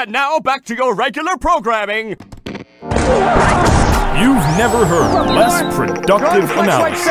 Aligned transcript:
And 0.00 0.12
now 0.12 0.40
back 0.40 0.64
to 0.64 0.74
your 0.74 0.94
regular 0.94 1.36
programming. 1.36 2.08
You've 2.08 2.16
never 4.56 4.86
heard 4.86 5.26
less 5.26 5.76
productive 5.76 6.50
analysis. 6.52 7.06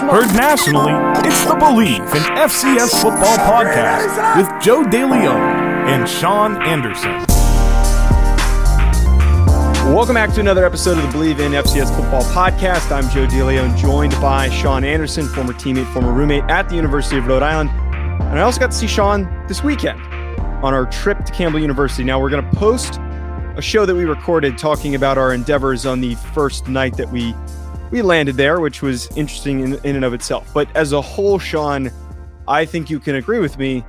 Heard 0.00 0.34
nationally, 0.34 0.90
it's 1.24 1.44
the 1.44 1.54
Bleav 1.54 2.00
in 2.00 2.22
FCS 2.34 3.00
Football 3.00 3.36
podcast 3.36 4.36
with 4.36 4.48
Joe 4.60 4.82
DeLeon 4.82 5.38
and 5.86 6.08
Sean 6.08 6.60
Anderson. 6.66 7.24
Welcome 9.94 10.14
back 10.14 10.32
to 10.32 10.40
another 10.40 10.66
episode 10.66 10.98
of 10.98 11.04
the 11.04 11.16
Bleav 11.16 11.38
in 11.38 11.52
FCS 11.52 11.94
Football 11.94 12.24
podcast. 12.32 12.90
I'm 12.90 13.08
Joe 13.10 13.28
DeLeon, 13.28 13.76
joined 13.76 14.20
by 14.20 14.48
Sean 14.48 14.82
Anderson, 14.82 15.28
former 15.28 15.52
teammate, 15.52 15.86
former 15.92 16.12
roommate 16.12 16.42
at 16.48 16.68
the 16.68 16.74
University 16.74 17.16
of 17.16 17.28
Rhode 17.28 17.44
Island. 17.44 17.70
And 18.22 18.40
I 18.40 18.42
also 18.42 18.58
got 18.58 18.72
to 18.72 18.76
see 18.76 18.88
Sean 18.88 19.46
this 19.46 19.62
weekend 19.62 20.17
on 20.62 20.74
our 20.74 20.86
trip 20.86 21.24
to 21.24 21.32
Campbell 21.32 21.60
University. 21.60 22.04
Now, 22.04 22.20
we're 22.20 22.30
going 22.30 22.44
to 22.44 22.56
post 22.56 22.98
a 23.56 23.62
show 23.62 23.86
that 23.86 23.94
we 23.94 24.04
recorded 24.04 24.58
talking 24.58 24.94
about 24.94 25.18
our 25.18 25.32
endeavors 25.32 25.86
on 25.86 26.00
the 26.00 26.14
first 26.16 26.68
night 26.68 26.96
that 26.96 27.10
we 27.10 27.34
we 27.90 28.02
landed 28.02 28.36
there, 28.36 28.60
which 28.60 28.82
was 28.82 29.08
interesting 29.16 29.60
in, 29.60 29.74
in 29.84 29.96
and 29.96 30.04
of 30.04 30.12
itself. 30.12 30.52
But 30.52 30.68
as 30.76 30.92
a 30.92 31.00
whole, 31.00 31.38
Sean, 31.38 31.90
I 32.46 32.64
think 32.64 32.90
you 32.90 33.00
can 33.00 33.14
agree 33.14 33.38
with 33.38 33.58
me 33.58 33.84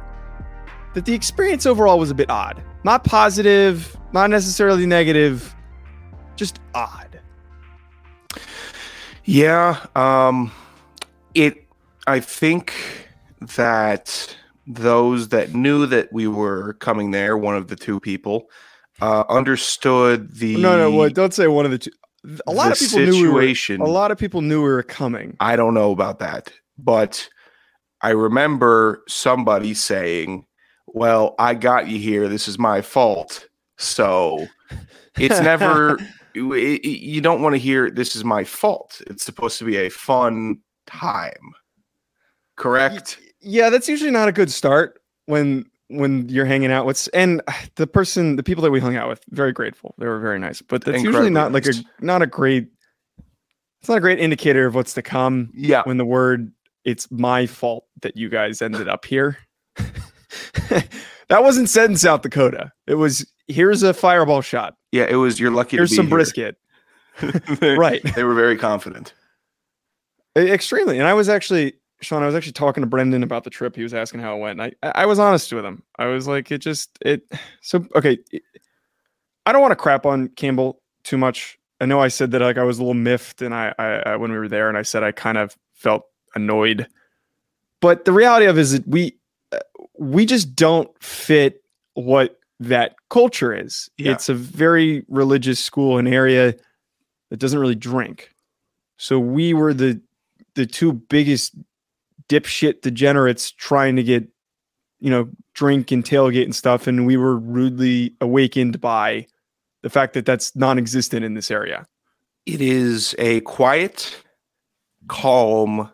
that 0.94 1.06
the 1.06 1.14
experience 1.14 1.66
overall 1.66 2.00
was 2.00 2.10
a 2.10 2.16
bit 2.16 2.30
odd. 2.30 2.64
Not 2.84 3.04
positive, 3.04 3.98
not 4.14 4.30
necessarily 4.30 4.86
negative, 4.86 5.54
just 6.36 6.60
odd. 6.74 7.20
Yeah, 9.26 9.86
um, 9.96 10.52
it. 11.34 11.66
I 12.08 12.20
think 12.20 12.74
that 13.42 14.36
those 14.70 15.30
that 15.30 15.54
knew 15.56 15.88
that 15.88 16.14
we 16.14 16.28
were 16.28 16.74
coming 16.74 17.12
there, 17.12 17.38
one 17.38 17.56
of 17.56 17.68
the 17.68 17.76
two 17.76 18.00
people, 18.00 18.50
uh, 19.02 19.24
understood 19.28 20.36
the 20.36 20.56
No, 20.58 20.78
no, 20.78 20.96
well, 20.96 21.10
don't 21.10 21.34
say 21.34 21.48
one 21.48 21.66
of 21.66 21.72
the 21.72 21.80
two. 21.80 21.92
A 22.48 22.52
lot 22.52 22.72
of 22.72 22.78
people 22.78 23.00
knew 23.00 23.22
we 23.22 23.30
were, 23.30 23.42
situation. 23.42 23.82
a 23.82 23.86
lot 23.86 24.12
of 24.12 24.18
people 24.18 24.42
knew 24.42 24.62
we 24.62 24.70
were 24.70 24.84
coming. 24.84 25.36
I 25.40 25.56
don't 25.56 25.74
know 25.74 25.92
about 25.92 26.20
that, 26.20 26.52
but 26.78 27.28
I 28.02 28.10
remember 28.10 29.04
somebody 29.08 29.74
saying, 29.74 30.46
"Well, 30.86 31.34
I 31.40 31.54
got 31.56 31.88
you 31.88 31.98
here. 31.98 32.28
This 32.28 32.48
is 32.48 32.60
my 32.60 32.82
fault." 32.82 33.48
So 33.78 34.48
it's 35.18 35.40
never. 35.40 35.98
it- 36.36 36.86
you 36.86 37.22
don't 37.22 37.42
want 37.42 37.56
to 37.56 37.60
hear 37.60 37.90
"This 37.90 38.16
is 38.16 38.24
my 38.26 38.44
fault." 38.44 39.02
It's 39.08 39.24
supposed 39.24 39.58
to 39.60 39.66
be 39.66 39.78
a 39.78 39.90
fun 39.90 40.58
time, 40.86 41.54
correct? 42.58 43.18
Yeah, 43.42 43.70
that's 43.70 43.88
usually 43.88 44.12
not 44.12 44.28
a 44.28 44.32
good 44.32 44.52
start 44.52 45.00
when 45.26 45.66
when 45.88 46.30
you're 46.30 46.46
hanging 46.46 46.72
out 46.72 46.86
with 46.86 47.10
and 47.14 47.42
the 47.76 47.88
person 47.88 48.36
the 48.36 48.44
people 48.44 48.62
that 48.64 48.72
we 48.72 48.80
hung 48.80 48.96
out 48.96 49.10
with 49.10 49.24
very 49.30 49.52
grateful. 49.52 49.96
They 49.98 50.06
were 50.08 50.20
very 50.20 50.38
nice. 50.40 50.62
But 50.62 50.84
that's 50.84 51.02
usually 51.04 51.28
Incredibly 51.28 51.32
not 51.32 51.52
like 51.52 51.66
a 51.66 52.06
not 52.06 52.22
a 52.22 52.28
great 52.28 52.68
it's 53.80 53.90
not 53.90 53.98
a 53.98 54.02
great 54.02 54.20
indicator 54.20 54.66
of 54.68 54.76
what's 54.76 54.94
to 54.96 55.02
come 55.02 55.52
Yeah, 55.54 55.84
when 55.86 55.98
the 55.98 56.06
word 56.06 56.52
it's 56.84 57.10
my 57.12 57.46
fault 57.46 57.86
that 58.02 58.16
you 58.18 58.30
guys 58.30 58.62
ended 58.62 58.88
up 58.88 59.06
here. 59.06 59.38
that 60.68 61.44
wasn't 61.44 61.70
said 61.70 61.90
in 61.90 61.98
South 61.98 62.22
Dakota. 62.22 62.72
It 62.88 62.96
was 62.96 63.26
here's 63.48 63.84
a 63.84 63.94
fireball 63.94 64.42
shot. 64.42 64.76
yeah. 64.92 65.06
It 65.10 65.16
was. 65.16 65.40
You're 65.40 65.52
lucky. 65.52 65.78
Here's 65.78 65.90
to 65.90 65.94
be 65.94 65.96
some 65.98 66.08
here. 66.08 66.16
brisket. 66.18 66.56
They- 67.60 67.76
Right. 67.78 68.02
They 68.16 68.24
were 68.24 68.34
very 68.36 68.58
confident. 68.58 69.14
Extremely. 70.38 71.00
And 71.00 71.08
I 71.08 71.14
was 71.16 71.28
actually, 71.28 71.74
Sean, 72.02 72.24
I 72.24 72.26
was 72.26 72.36
actually 72.36 72.54
talking 72.54 72.82
to 72.82 72.88
Brendan 72.88 73.24
about 73.24 73.44
the 73.44 73.50
trip. 73.50 73.76
He 73.76 73.84
was 73.84 73.94
asking 73.94 74.22
how 74.22 74.36
it 74.38 74.40
went. 74.40 74.62
And 74.62 74.76
I, 74.84 74.92
I 75.02 75.06
was 75.06 75.20
honest 75.20 75.52
with 75.52 75.66
him. 75.66 75.84
I 75.98 76.06
was 76.06 76.28
like, 76.28 76.52
it 76.52 76.60
just, 76.60 76.98
it, 77.02 77.24
so, 77.62 77.86
okay. 77.96 78.18
it- 78.32 78.44
I 79.46 79.52
don't 79.52 79.62
want 79.62 79.72
to 79.72 79.78
crap 79.78 80.06
on 80.06 80.28
Campbell 80.30 80.80
too 81.04 81.18
much. 81.18 81.58
I 81.82 81.86
know 81.86 82.00
I 82.00 82.10
said 82.10 82.30
that 82.32 82.42
like 82.42 82.58
I 82.58 82.64
was 82.64 82.78
a 82.78 82.82
little 82.82 82.94
miffed 82.94 83.42
and 83.42 83.56
I, 83.56 83.74
I, 83.80 83.86
I 84.12 84.16
when 84.18 84.32
we 84.32 84.38
were 84.38 84.50
there 84.50 84.70
and 84.70 84.78
I 84.78 84.84
said 84.84 85.02
I 85.02 85.12
kind 85.12 85.38
of 85.40 85.58
felt 85.74 86.04
annoyed. 86.36 86.88
But 87.82 88.06
the 88.06 88.12
reality 88.12 88.46
of 88.46 88.58
it 88.58 88.62
is 88.62 88.74
that 88.74 88.88
we, 88.88 89.18
uh, 89.52 89.60
we 89.98 90.26
just 90.26 90.56
don't 90.56 90.92
fit 91.02 91.64
what 91.94 92.38
that 92.60 92.96
culture 93.10 93.54
is. 93.54 93.90
Yeah. 93.98 94.12
It's 94.12 94.30
a 94.30 94.34
very 94.36 95.04
religious 95.08 95.60
school, 95.60 95.98
an 95.98 96.06
area 96.06 96.54
that 97.30 97.40
doesn't 97.40 97.60
really 97.60 97.76
drink. 97.76 98.32
So 98.98 99.20
we 99.20 99.54
were 99.54 99.74
the 99.74 100.02
the 100.56 100.66
two 100.66 100.92
biggest 100.94 101.56
dipshit 102.30 102.82
degenerates 102.82 103.52
trying 103.52 103.96
to 103.98 104.04
get, 104.04 104.28
you 105.00 105.10
know, 105.10 105.30
drink 105.54 105.92
and 105.92 106.04
tailgate 106.04 106.46
and 106.46 106.56
stuff, 106.56 106.88
and 106.88 107.06
we 107.06 107.18
were 107.18 107.38
rudely 107.38 108.16
awakened 108.22 108.80
by 108.80 109.26
the 109.82 109.90
fact 109.90 110.14
that 110.14 110.26
that's 110.26 110.56
non-existent 110.56 111.26
in 111.26 111.34
this 111.34 111.52
area. 111.52 111.86
It 112.46 112.62
is 112.62 113.16
a 113.18 113.42
quiet, 113.42 114.24
calm, 115.08 115.92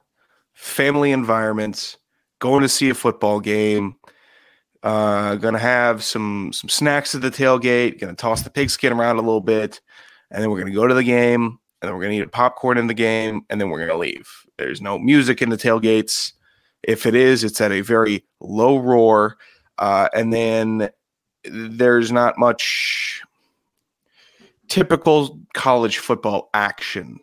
family 0.53 1.11
environment. 1.11 1.97
Going 2.39 2.61
to 2.61 2.69
see 2.69 2.89
a 2.89 2.93
football 2.93 3.39
game. 3.39 3.95
Uh, 4.83 5.33
gonna 5.35 5.57
have 5.57 6.03
some 6.03 6.51
some 6.53 6.69
snacks 6.69 7.15
at 7.15 7.21
the 7.21 7.31
tailgate. 7.31 7.99
Gonna 7.99 8.13
toss 8.13 8.43
the 8.43 8.51
pigskin 8.51 8.93
around 8.93 9.15
a 9.15 9.21
little 9.21 9.41
bit, 9.41 9.81
and 10.29 10.43
then 10.43 10.51
we're 10.51 10.59
gonna 10.59 10.75
go 10.75 10.85
to 10.85 10.93
the 10.93 11.03
game. 11.03 11.57
And 11.85 11.89
then 11.91 11.97
we're 11.97 12.03
gonna 12.03 12.15
eat 12.15 12.31
popcorn 12.31 12.79
in 12.79 12.87
the 12.87 12.95
game, 12.95 13.45
and 13.47 13.61
then 13.61 13.69
we're 13.69 13.85
gonna 13.85 13.99
leave. 13.99 14.27
There's 14.57 14.81
no 14.81 14.97
music 14.97 15.39
in 15.39 15.49
the 15.49 15.55
tailgates. 15.55 16.33
If 16.81 17.05
it 17.05 17.13
is, 17.13 17.43
it's 17.43 17.61
at 17.61 17.71
a 17.71 17.81
very 17.81 18.25
low 18.41 18.79
roar, 18.79 19.37
uh, 19.77 20.09
and 20.15 20.33
then 20.33 20.89
there's 21.43 22.11
not 22.11 22.39
much 22.39 23.21
typical 24.67 25.39
college 25.53 25.99
football 25.99 26.49
action 26.55 27.19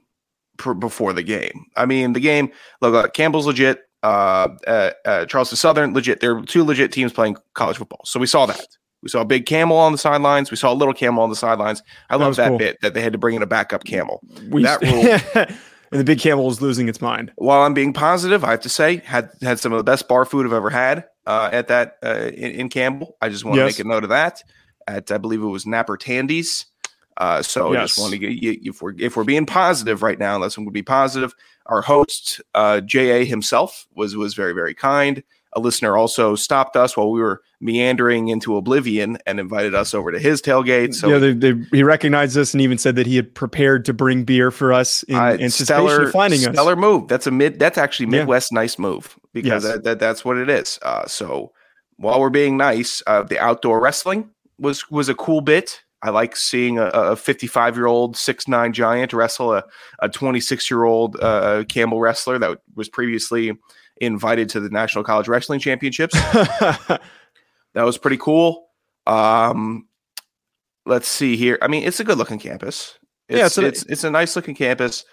before 0.79 1.13
the 1.13 1.25
game. 1.25 1.67
I 1.77 1.85
mean, 1.85 2.13
the 2.13 2.21
game. 2.21 2.53
Look, 2.81 2.95
uh, 2.95 3.09
Campbell's 3.09 3.47
legit. 3.47 3.81
Uh, 4.05 4.49
uh, 4.69 4.91
uh, 5.05 5.27
Charleston 5.27 5.57
Southern 5.57 5.93
legit. 5.93 6.21
There 6.21 6.37
are 6.37 6.43
two 6.43 6.63
legit 6.63 6.93
teams 6.93 7.13
playing 7.13 7.37
college 7.55 7.79
football. 7.79 8.03
So 8.05 8.21
we 8.21 8.29
saw 8.29 8.47
that. 8.47 8.67
We 9.03 9.09
saw 9.09 9.21
a 9.23 9.25
big 9.25 9.47
camel 9.47 9.77
on 9.77 9.93
the 9.93 9.99
sidelines. 9.99 10.51
We 10.51 10.57
saw 10.57 10.73
a 10.73 10.75
little 10.75 10.95
camel 10.95 11.23
on 11.23 11.31
the 11.31 11.37
sidelines. 11.37 11.83
I 12.09 12.17
love 12.17 12.29
was 12.29 12.37
that 12.37 12.49
cool. 12.51 12.59
bit 12.59 12.81
that 12.83 12.95
they 12.95 13.01
had 13.03 13.13
to 13.13 13.19
bring 13.19 13.35
in 13.35 13.43
a 13.43 13.47
backup 13.47 13.85
camel. 13.85 14.21
We 14.49 14.63
That 14.63 14.83
and 15.93 16.01
the 16.01 16.05
big 16.05 16.21
camel 16.21 16.47
was 16.47 16.63
losing 16.63 16.89
its 16.89 17.01
mind. 17.01 17.33
While 17.37 17.63
I'm 17.63 17.75
being 17.75 17.93
positive, 17.93 18.45
I 18.45 18.53
have 18.53 18.61
to 18.61 18.69
say 18.69 18.97
had 19.05 19.31
had 19.43 19.59
some 19.59 19.73
of 19.73 19.79
the 19.79 19.85
best 19.85 20.09
bar 20.09 20.25
food 20.25 20.47
I've 20.47 20.53
ever 20.53 20.71
had 20.71 21.05
uh, 21.27 21.51
at 21.53 21.69
that 21.69 21.99
uh, 22.03 22.31
in, 22.33 22.53
in 22.53 22.69
Campbell. 22.69 23.17
I 23.21 23.29
just 23.29 23.45
want 23.45 23.57
to 23.57 23.65
Yes. 23.65 23.79
make 23.79 23.85
a 23.85 23.89
note 23.89 24.05
of 24.05 24.11
that. 24.11 24.43
At 24.87 25.11
I 25.13 25.19
believe 25.19 25.43
it 25.43 25.47
was 25.47 25.67
Napper 25.67 25.97
Tandy's. 25.97 26.67
Uh, 27.19 27.43
so 27.43 27.73
I 27.75 27.83
just 27.83 27.99
want 27.99 28.13
to 28.13 28.19
get 28.19 28.31
you, 28.33 28.59
if 28.63 28.81
we're 28.81 28.95
if 28.99 29.17
we're 29.17 29.25
being 29.25 29.47
positive 29.47 30.03
right 30.03 30.19
now, 30.19 30.39
let's 30.39 30.57
be 30.57 30.83
positive. 30.83 31.35
Our 31.67 31.83
host 31.83 32.41
uh, 32.55 32.81
Ja 32.89 33.25
himself 33.25 33.87
was 33.95 34.17
was 34.17 34.35
very 34.35 34.55
very 34.55 34.75
kind. 34.75 35.23
A 35.55 35.61
listener 35.61 35.97
also 35.97 36.35
stopped 36.35 36.77
us 36.77 36.97
while 36.97 37.11
we 37.11 37.21
were 37.21 37.43
meandering 37.61 38.29
into 38.29 38.57
oblivion 38.57 39.19
and 39.27 39.39
invited 39.39 39.75
us 39.75 39.93
over 39.95 40.11
to 40.11 40.19
his 40.19 40.41
tailgate. 40.43 40.95
So 40.95 41.09
yeah, 41.09 41.19
they, 41.19 41.33
they, 41.33 41.53
he 41.73 41.83
recognized 41.83 42.37
us 42.39 42.55
and 42.55 42.61
even 42.61 42.79
said 42.79 42.97
that 42.97 43.07
he 43.07 43.17
had 43.17 43.35
prepared 43.35 43.85
to 43.85 43.93
bring 43.93 44.25
beer 44.25 44.51
for 44.51 44.73
us 44.73 45.03
in 45.05 45.15
Uh, 45.17 45.21
anticipation 45.33 45.67
stellar, 45.67 46.03
of 46.05 46.11
finding 46.13 46.41
us. 46.47 46.55
stellar 46.55 46.75
move. 46.77 47.09
That's 47.09 47.27
a 47.27 47.31
mid. 47.31 47.59
That's 47.59 47.77
actually 47.79 48.07
Yeah. 48.07 48.21
Midwest 48.21 48.53
nice 48.53 48.79
move 48.79 49.19
because 49.33 49.63
Yes. 49.65 49.73
that, 49.75 49.85
that 49.85 49.99
that's 49.99 50.25
what 50.25 50.39
it 50.39 50.49
is. 50.49 50.79
Uh, 50.83 51.07
so 51.07 51.53
while 51.97 52.19
we're 52.21 52.31
being 52.31 52.57
nice, 52.57 53.03
uh, 53.07 53.23
the 53.23 53.39
outdoor 53.39 53.81
wrestling 53.81 54.31
was 54.59 54.91
was 54.91 55.09
a 55.09 55.15
cool 55.15 55.41
bit. 55.43 55.83
I 56.05 56.11
like 56.11 56.35
seeing 56.35 56.79
a- 56.79 56.87
a 56.87 57.15
55 57.17 57.77
year 57.77 57.87
old 57.87 58.17
six 58.17 58.49
nine 58.49 58.73
giant 58.73 59.13
wrestle 59.13 59.53
a 59.53 59.65
a 60.01 60.09
26 60.09 60.69
year 60.71 60.83
old 60.85 61.17
uh, 61.21 61.63
Campbell 61.69 62.01
wrestler 62.01 62.39
that 62.41 62.59
was 62.75 62.89
previously 62.89 63.53
invited 64.03 64.49
to 64.51 64.61
the 64.61 64.69
National 64.69 65.05
College 65.05 65.29
Wrestling 65.29 65.61
Championships. 65.61 66.15
that 66.33 67.01
was 67.75 67.97
pretty 67.97 68.17
cool. 68.19 68.69
Um, 69.07 69.89
let's 70.85 71.09
see 71.09 71.37
here. 71.37 71.59
I 71.63 71.69
mean, 71.69 71.85
it's 71.85 72.01
a 72.01 72.05
good 72.05 72.19
looking 72.19 72.39
campus. 72.39 72.99
It's, 73.29 73.39
Yeah, 73.39 73.49
so- 73.49 73.63
it's 73.63 73.85
it's 73.85 74.05
a 74.05 74.11
nice 74.11 74.37
looking 74.37 74.55
campus. 74.55 75.05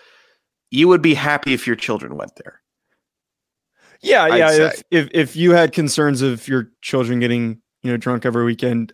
You 0.71 0.87
would 0.87 1.01
be 1.01 1.13
happy 1.13 1.53
if 1.53 1.65
your 1.65 1.75
children 1.75 2.15
went 2.15 2.35
there. 2.35 2.61
Yeah, 4.01 4.23
I'd 4.23 4.37
yeah. 4.37 4.51
If, 4.51 4.83
if 4.91 5.09
if 5.13 5.35
you 5.35 5.51
had 5.51 5.73
concerns 5.73 6.21
of 6.21 6.47
your 6.47 6.71
children 6.81 7.19
getting 7.19 7.61
you 7.83 7.91
know 7.91 7.97
drunk 7.97 8.25
every 8.25 8.45
weekend, 8.45 8.93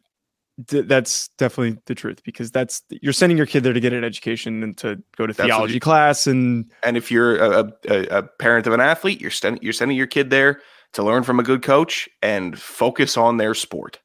d- 0.63 0.81
that's 0.81 1.27
definitely 1.37 1.77
the 1.85 1.95
truth 1.95 2.23
because 2.23 2.51
that's 2.51 2.81
you're 2.89 3.13
sending 3.13 3.37
your 3.37 3.45
kid 3.45 3.63
there 3.63 3.73
to 3.73 3.79
get 3.79 3.91
an 3.93 4.03
education 4.03 4.63
and 4.63 4.77
to 4.77 5.01
go 5.17 5.27
to 5.27 5.33
That's 5.33 5.47
theology 5.47 5.75
you- 5.75 5.79
class 5.79 6.27
and 6.27 6.71
And 6.83 6.95
if 6.97 7.11
you're 7.11 7.37
a, 7.37 7.71
a, 7.89 8.03
a 8.19 8.23
parent 8.23 8.67
of 8.67 8.73
an 8.73 8.79
athlete, 8.81 9.19
you're 9.21 9.31
sending 9.31 9.61
you're 9.63 9.73
sending 9.73 9.97
your 9.97 10.07
kid 10.07 10.29
there 10.29 10.61
to 10.93 11.03
learn 11.03 11.23
from 11.23 11.39
a 11.39 11.43
good 11.43 11.61
coach 11.61 12.07
and 12.21 12.57
focus 12.59 13.17
on 13.17 13.37
their 13.37 13.53
sport. 13.53 13.99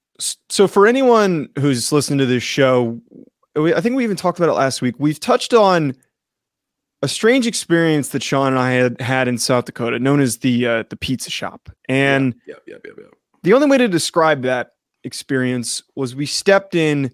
So 0.48 0.66
for 0.68 0.86
anyone 0.86 1.48
who's 1.58 1.92
listening 1.92 2.18
to 2.18 2.26
this 2.26 2.42
show, 2.42 3.00
we, 3.54 3.72
I 3.72 3.80
think 3.80 3.96
we 3.96 4.04
even 4.04 4.16
talked 4.16 4.38
about 4.38 4.50
it 4.50 4.54
last 4.54 4.82
week. 4.82 4.96
We've 4.98 5.18
touched 5.20 5.54
on 5.54 5.94
a 7.02 7.08
strange 7.08 7.46
experience 7.46 8.08
that 8.10 8.22
Sean 8.22 8.48
and 8.48 8.58
I 8.58 8.72
had 8.72 9.00
had 9.00 9.28
in 9.28 9.38
South 9.38 9.64
Dakota, 9.64 9.98
known 9.98 10.20
as 10.20 10.38
the 10.38 10.66
uh, 10.66 10.84
the 10.90 10.96
pizza 10.96 11.30
shop, 11.30 11.70
and 11.88 12.34
Yep, 12.46 12.62
yep, 12.66 12.80
yep, 12.84 12.94
yep. 12.98 13.10
the 13.42 13.54
only 13.54 13.68
way 13.68 13.78
to 13.78 13.88
describe 13.88 14.42
that 14.42 14.72
experience 15.04 15.82
was 15.94 16.14
we 16.14 16.26
stepped 16.26 16.74
in 16.74 17.10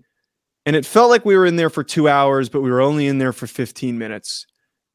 and 0.65 0.75
it 0.75 0.85
felt 0.85 1.11
like 1.11 1.25
we 1.25 1.37
were 1.37 1.47
in 1.47 1.57
there 1.57 1.71
for 1.71 1.85
two 1.85 2.09
hours, 2.09 2.49
but 2.49 2.61
we 2.61 2.71
were 2.71 2.81
only 2.81 3.07
in 3.07 3.19
there 3.19 3.33
for 3.33 3.47
15 3.47 3.99
minutes. 3.99 4.47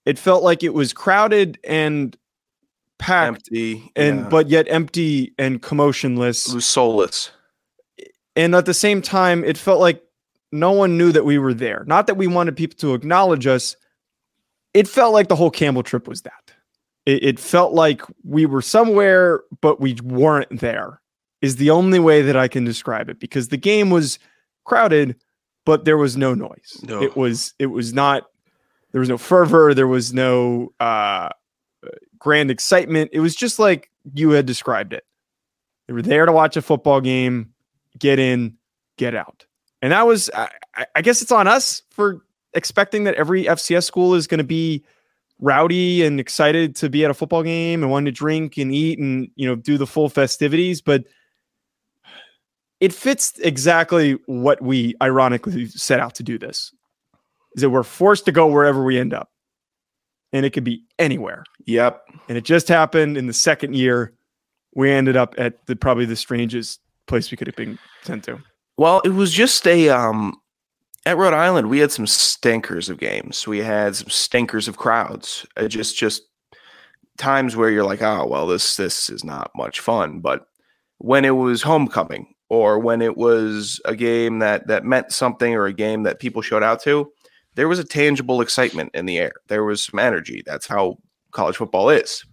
It 0.05 0.19
felt 0.19 0.43
like 0.43 0.63
it 0.63 0.73
was 0.73 0.91
crowded 0.91 1.59
and 1.63 2.17
packed 2.99 3.47
Empty. 3.49 3.91
and 3.95 4.19
yeah. 4.19 4.29
but 4.29 4.49
yet 4.49 4.67
empty 4.69 5.33
and 5.37 5.61
commotionless. 5.61 6.49
it 6.49 6.55
was 6.55 6.65
soulless. 6.65 7.31
and 8.35 8.53
at 8.53 8.65
the 8.65 8.73
same 8.73 9.01
time, 9.01 9.43
it 9.43 9.57
felt 9.57 9.79
like 9.79 10.03
no 10.51 10.71
one 10.71 10.97
knew 10.97 11.11
that 11.11 11.25
we 11.25 11.37
were 11.37 11.53
there. 11.53 11.83
Not 11.87 12.07
that 12.07 12.15
we 12.17 12.27
wanted 12.27 12.55
people 12.55 12.77
to 12.79 12.93
acknowledge 12.93 13.47
us. 13.47 13.75
It 14.73 14.87
felt 14.87 15.13
like 15.13 15.29
the 15.29 15.35
whole 15.35 15.51
Campbell 15.51 15.83
trip 15.83 16.07
was 16.07 16.21
that. 16.23 16.53
It, 17.05 17.23
it 17.23 17.39
felt 17.39 17.73
like 17.73 18.01
we 18.23 18.45
were 18.45 18.61
somewhere, 18.61 19.41
but 19.61 19.79
we 19.79 19.95
weren't 20.03 20.59
there. 20.59 21.00
Is 21.41 21.55
the 21.55 21.71
only 21.71 21.99
way 21.99 22.21
that 22.21 22.37
I 22.37 22.47
can 22.47 22.63
describe 22.65 23.09
it 23.09 23.19
because 23.19 23.47
the 23.47 23.57
game 23.57 23.89
was 23.89 24.19
crowded, 24.63 25.15
but 25.65 25.85
there 25.85 25.97
was 25.97 26.15
no 26.15 26.33
noise. 26.35 26.79
No. 26.83 27.01
It 27.01 27.15
was. 27.15 27.53
It 27.57 27.65
was 27.67 27.93
not. 27.93 28.27
There 28.91 28.99
was 28.99 29.09
no 29.09 29.17
fervor. 29.17 29.73
There 29.73 29.87
was 29.87 30.13
no 30.13 30.71
uh, 30.79 31.29
grand 32.19 32.51
excitement. 32.51 33.09
It 33.13 33.21
was 33.21 33.35
just 33.35 33.57
like 33.57 33.89
you 34.13 34.31
had 34.31 34.45
described 34.45 34.93
it. 34.93 35.03
They 35.87 35.93
were 35.93 36.01
there 36.01 36.25
to 36.25 36.31
watch 36.31 36.57
a 36.57 36.61
football 36.61 37.01
game, 37.01 37.53
get 37.97 38.19
in, 38.19 38.57
get 38.97 39.15
out. 39.15 39.45
And 39.81 39.91
that 39.93 40.05
was, 40.05 40.29
I, 40.33 40.49
I- 40.75 40.85
I 40.97 41.01
guess 41.01 41.21
it's 41.21 41.31
on 41.31 41.47
us 41.47 41.81
for 41.89 42.23
expecting 42.53 43.05
that 43.05 43.15
every 43.15 43.45
FCS 43.45 43.83
school 43.85 44.13
is 44.13 44.27
going 44.27 44.37
to 44.37 44.43
be 44.43 44.83
rowdy 45.39 46.03
and 46.03 46.19
excited 46.19 46.75
to 46.77 46.89
be 46.89 47.03
at 47.03 47.09
a 47.11 47.13
football 47.13 47.43
game 47.43 47.81
and 47.81 47.91
want 47.91 48.05
to 48.05 48.11
drink 48.11 48.57
and 48.57 48.73
eat 48.73 48.99
and, 48.99 49.29
you 49.35 49.47
know, 49.47 49.55
do 49.55 49.77
the 49.77 49.87
full 49.87 50.07
festivities. 50.09 50.81
But 50.81 51.05
it 52.81 52.91
fits 52.91 53.37
exactly 53.43 54.13
what 54.25 54.59
we 54.61 54.95
ironically 55.01 55.67
set 55.67 55.99
out 55.99 56.15
to 56.15 56.23
do 56.23 56.37
this 56.39 56.73
is 57.55 57.61
that 57.61 57.69
we're 57.69 57.83
forced 57.83 58.25
to 58.25 58.31
go 58.31 58.47
wherever 58.47 58.83
we 58.83 58.97
end 58.97 59.13
up. 59.13 59.29
And 60.33 60.45
it 60.45 60.49
could 60.51 60.63
be 60.63 60.83
anywhere. 60.97 61.43
Yep. 61.65 62.01
And 62.27 62.37
it 62.37 62.43
just 62.43 62.67
happened 62.67 63.17
in 63.17 63.27
the 63.27 63.33
second 63.33 63.75
year. 63.75 64.13
We 64.73 64.89
ended 64.89 65.15
up 65.15 65.35
at 65.37 65.65
the 65.67 65.75
probably 65.75 66.05
the 66.05 66.15
strangest 66.15 66.79
place 67.05 67.29
we 67.29 67.37
could 67.37 67.47
have 67.47 67.55
been 67.55 67.77
sent 68.03 68.23
to. 68.23 68.39
Well, 68.77 69.01
it 69.05 69.09
was 69.09 69.31
just 69.31 69.67
a 69.67 69.89
um 69.89 70.37
at 71.05 71.17
Rhode 71.17 71.33
Island 71.33 71.69
we 71.69 71.79
had 71.79 71.91
some 71.91 72.07
stinkers 72.07 72.89
of 72.89 72.97
games. 72.97 73.45
We 73.45 73.59
had 73.59 73.95
some 73.95 74.09
stinkers 74.09 74.67
of 74.67 74.77
crowds. 74.77 75.45
Uh, 75.57 75.67
just 75.67 75.97
just 75.97 76.23
times 77.17 77.55
where 77.55 77.69
you're 77.69 77.83
like, 77.83 78.01
"Oh, 78.01 78.25
well 78.25 78.47
this 78.47 78.77
this 78.77 79.09
is 79.09 79.25
not 79.25 79.51
much 79.55 79.81
fun." 79.81 80.21
But 80.21 80.47
when 80.99 81.25
it 81.25 81.31
was 81.31 81.61
homecoming 81.61 82.33
or 82.51 82.77
when 82.79 83.01
it 83.01 83.15
was 83.15 83.79
a 83.85 83.95
game 83.95 84.39
that 84.39 84.67
that 84.67 84.83
meant 84.83 85.13
something 85.13 85.55
or 85.55 85.67
a 85.67 85.73
game 85.73 86.03
that 86.03 86.19
people 86.19 86.41
showed 86.41 86.61
out 86.61 86.81
to, 86.83 87.09
there 87.55 87.69
was 87.69 87.79
a 87.79 87.83
tangible 87.83 88.41
excitement 88.41 88.91
in 88.93 89.05
the 89.05 89.17
air. 89.19 89.31
There 89.47 89.63
was 89.63 89.85
some 89.85 89.99
energy. 89.99 90.43
That's 90.45 90.67
how 90.67 90.97
college 91.31 91.55
football 91.55 91.89
is. 91.89 92.25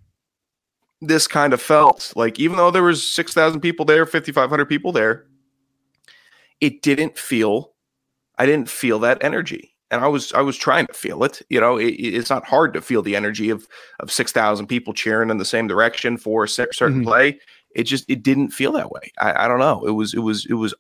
This 1.01 1.29
kind 1.29 1.53
of 1.53 1.63
felt 1.63 2.13
like 2.17 2.41
even 2.41 2.57
though 2.57 2.73
there 2.73 2.83
was 2.83 3.09
6,000 3.09 3.61
people 3.61 3.85
there, 3.85 4.07
5500 4.07 4.67
people 4.67 4.91
there, 4.91 5.27
it 6.61 6.83
didn't 6.83 7.17
feel 7.17 7.73
i 8.39 8.45
didn't 8.45 8.69
feel 8.69 8.99
that 8.99 9.23
energy 9.23 9.73
and 9.93 10.01
i 10.03 10.09
was 10.09 10.33
i 10.33 10.41
was 10.41 10.57
trying 10.57 10.87
to 10.89 10.93
feel 10.93 11.23
it 11.23 11.41
you 11.49 11.61
know 11.61 11.77
it, 11.77 11.91
it's 11.93 12.31
not 12.31 12.45
hard 12.45 12.75
to 12.75 12.81
feel 12.81 13.03
the 13.03 13.15
energy 13.15 13.51
of 13.51 13.69
of 14.01 14.11
6000 14.11 14.67
people 14.67 14.93
cheering 14.93 15.31
in 15.31 15.39
the 15.39 15.45
same 15.45 15.69
direction 15.69 16.17
for 16.17 16.43
a 16.45 16.49
cer- 16.49 16.73
certain 16.73 17.03
Mhm. 17.03 17.05
play 17.05 17.39
it 17.75 17.85
just 17.85 18.05
it 18.09 18.23
didn't 18.23 18.51
feel 18.51 18.73
that 18.73 18.91
way 18.91 19.13
I, 19.19 19.45
I 19.45 19.49
don't 19.49 19.59
know 19.59 19.85
it 19.87 19.93
was 19.93 20.15
it 20.15 20.21
was 20.21 20.47
it 20.47 20.55
was 20.55 20.75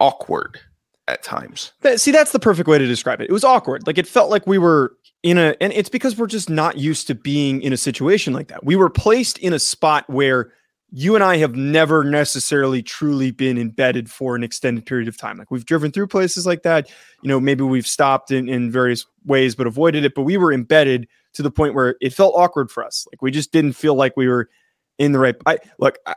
awkward 0.00 0.60
at 1.06 1.22
times 1.22 1.72
That- 1.80 2.00
see, 2.00 2.10
that's 2.10 2.32
the 2.32 2.38
perfect 2.38 2.68
way 2.68 2.76
to 2.78 2.86
describe 2.86 3.20
it. 3.22 3.30
It 3.30 3.32
was 3.32 3.44
awkward. 3.44 3.86
Like 3.86 3.96
it 3.98 4.06
felt 4.06 4.30
like 4.30 4.46
we 4.46 4.58
were 4.58 4.94
in 5.22 5.38
a, 5.38 5.56
and 5.60 5.72
it's 5.72 5.88
because 5.88 6.16
we're 6.18 6.26
just 6.26 6.50
not 6.50 6.76
used 6.76 7.06
to 7.06 7.14
being 7.14 7.62
in 7.62 7.72
a 7.72 7.78
situation 7.78 8.34
like 8.34 8.48
that. 8.48 8.64
We 8.64 8.76
were 8.76 8.90
placed 8.90 9.38
in 9.38 9.52
a 9.54 9.58
spot 9.58 10.08
where 10.10 10.52
you 10.90 11.14
and 11.14 11.24
I 11.24 11.38
have 11.38 11.56
never 11.56 12.04
necessarily 12.04 12.82
truly 12.82 13.30
been 13.30 13.56
embedded 13.58 14.10
for 14.10 14.36
an 14.36 14.42
extended 14.42 14.84
period 14.86 15.08
of 15.08 15.16
time. 15.16 15.38
Like 15.38 15.50
we've 15.50 15.64
driven 15.64 15.90
through 15.92 16.08
places 16.08 16.46
like 16.46 16.62
that. 16.62 16.90
You 17.22 17.28
know, 17.28 17.40
maybe 17.40 17.64
we've 17.64 17.86
stopped 17.86 18.30
in, 18.30 18.48
in 18.48 18.70
various 18.70 19.06
ways, 19.24 19.54
but 19.54 19.66
avoided 19.66 20.04
it. 20.04 20.14
But 20.14 20.22
we 20.22 20.36
were 20.36 20.52
embedded 20.52 21.08
to 21.32 21.42
the 21.42 21.50
point 21.50 21.74
where 21.74 21.96
it 22.00 22.12
felt 22.12 22.34
awkward 22.36 22.70
for 22.70 22.84
us. 22.84 23.06
Like 23.10 23.22
we 23.22 23.30
just 23.30 23.50
didn't 23.50 23.72
feel 23.72 23.94
like 23.94 24.14
we 24.16 24.28
were 24.28 24.48
in 24.98 25.12
the 25.12 25.18
right. 25.18 25.36
I 25.46 25.58
look. 25.78 25.98
I, 26.06 26.14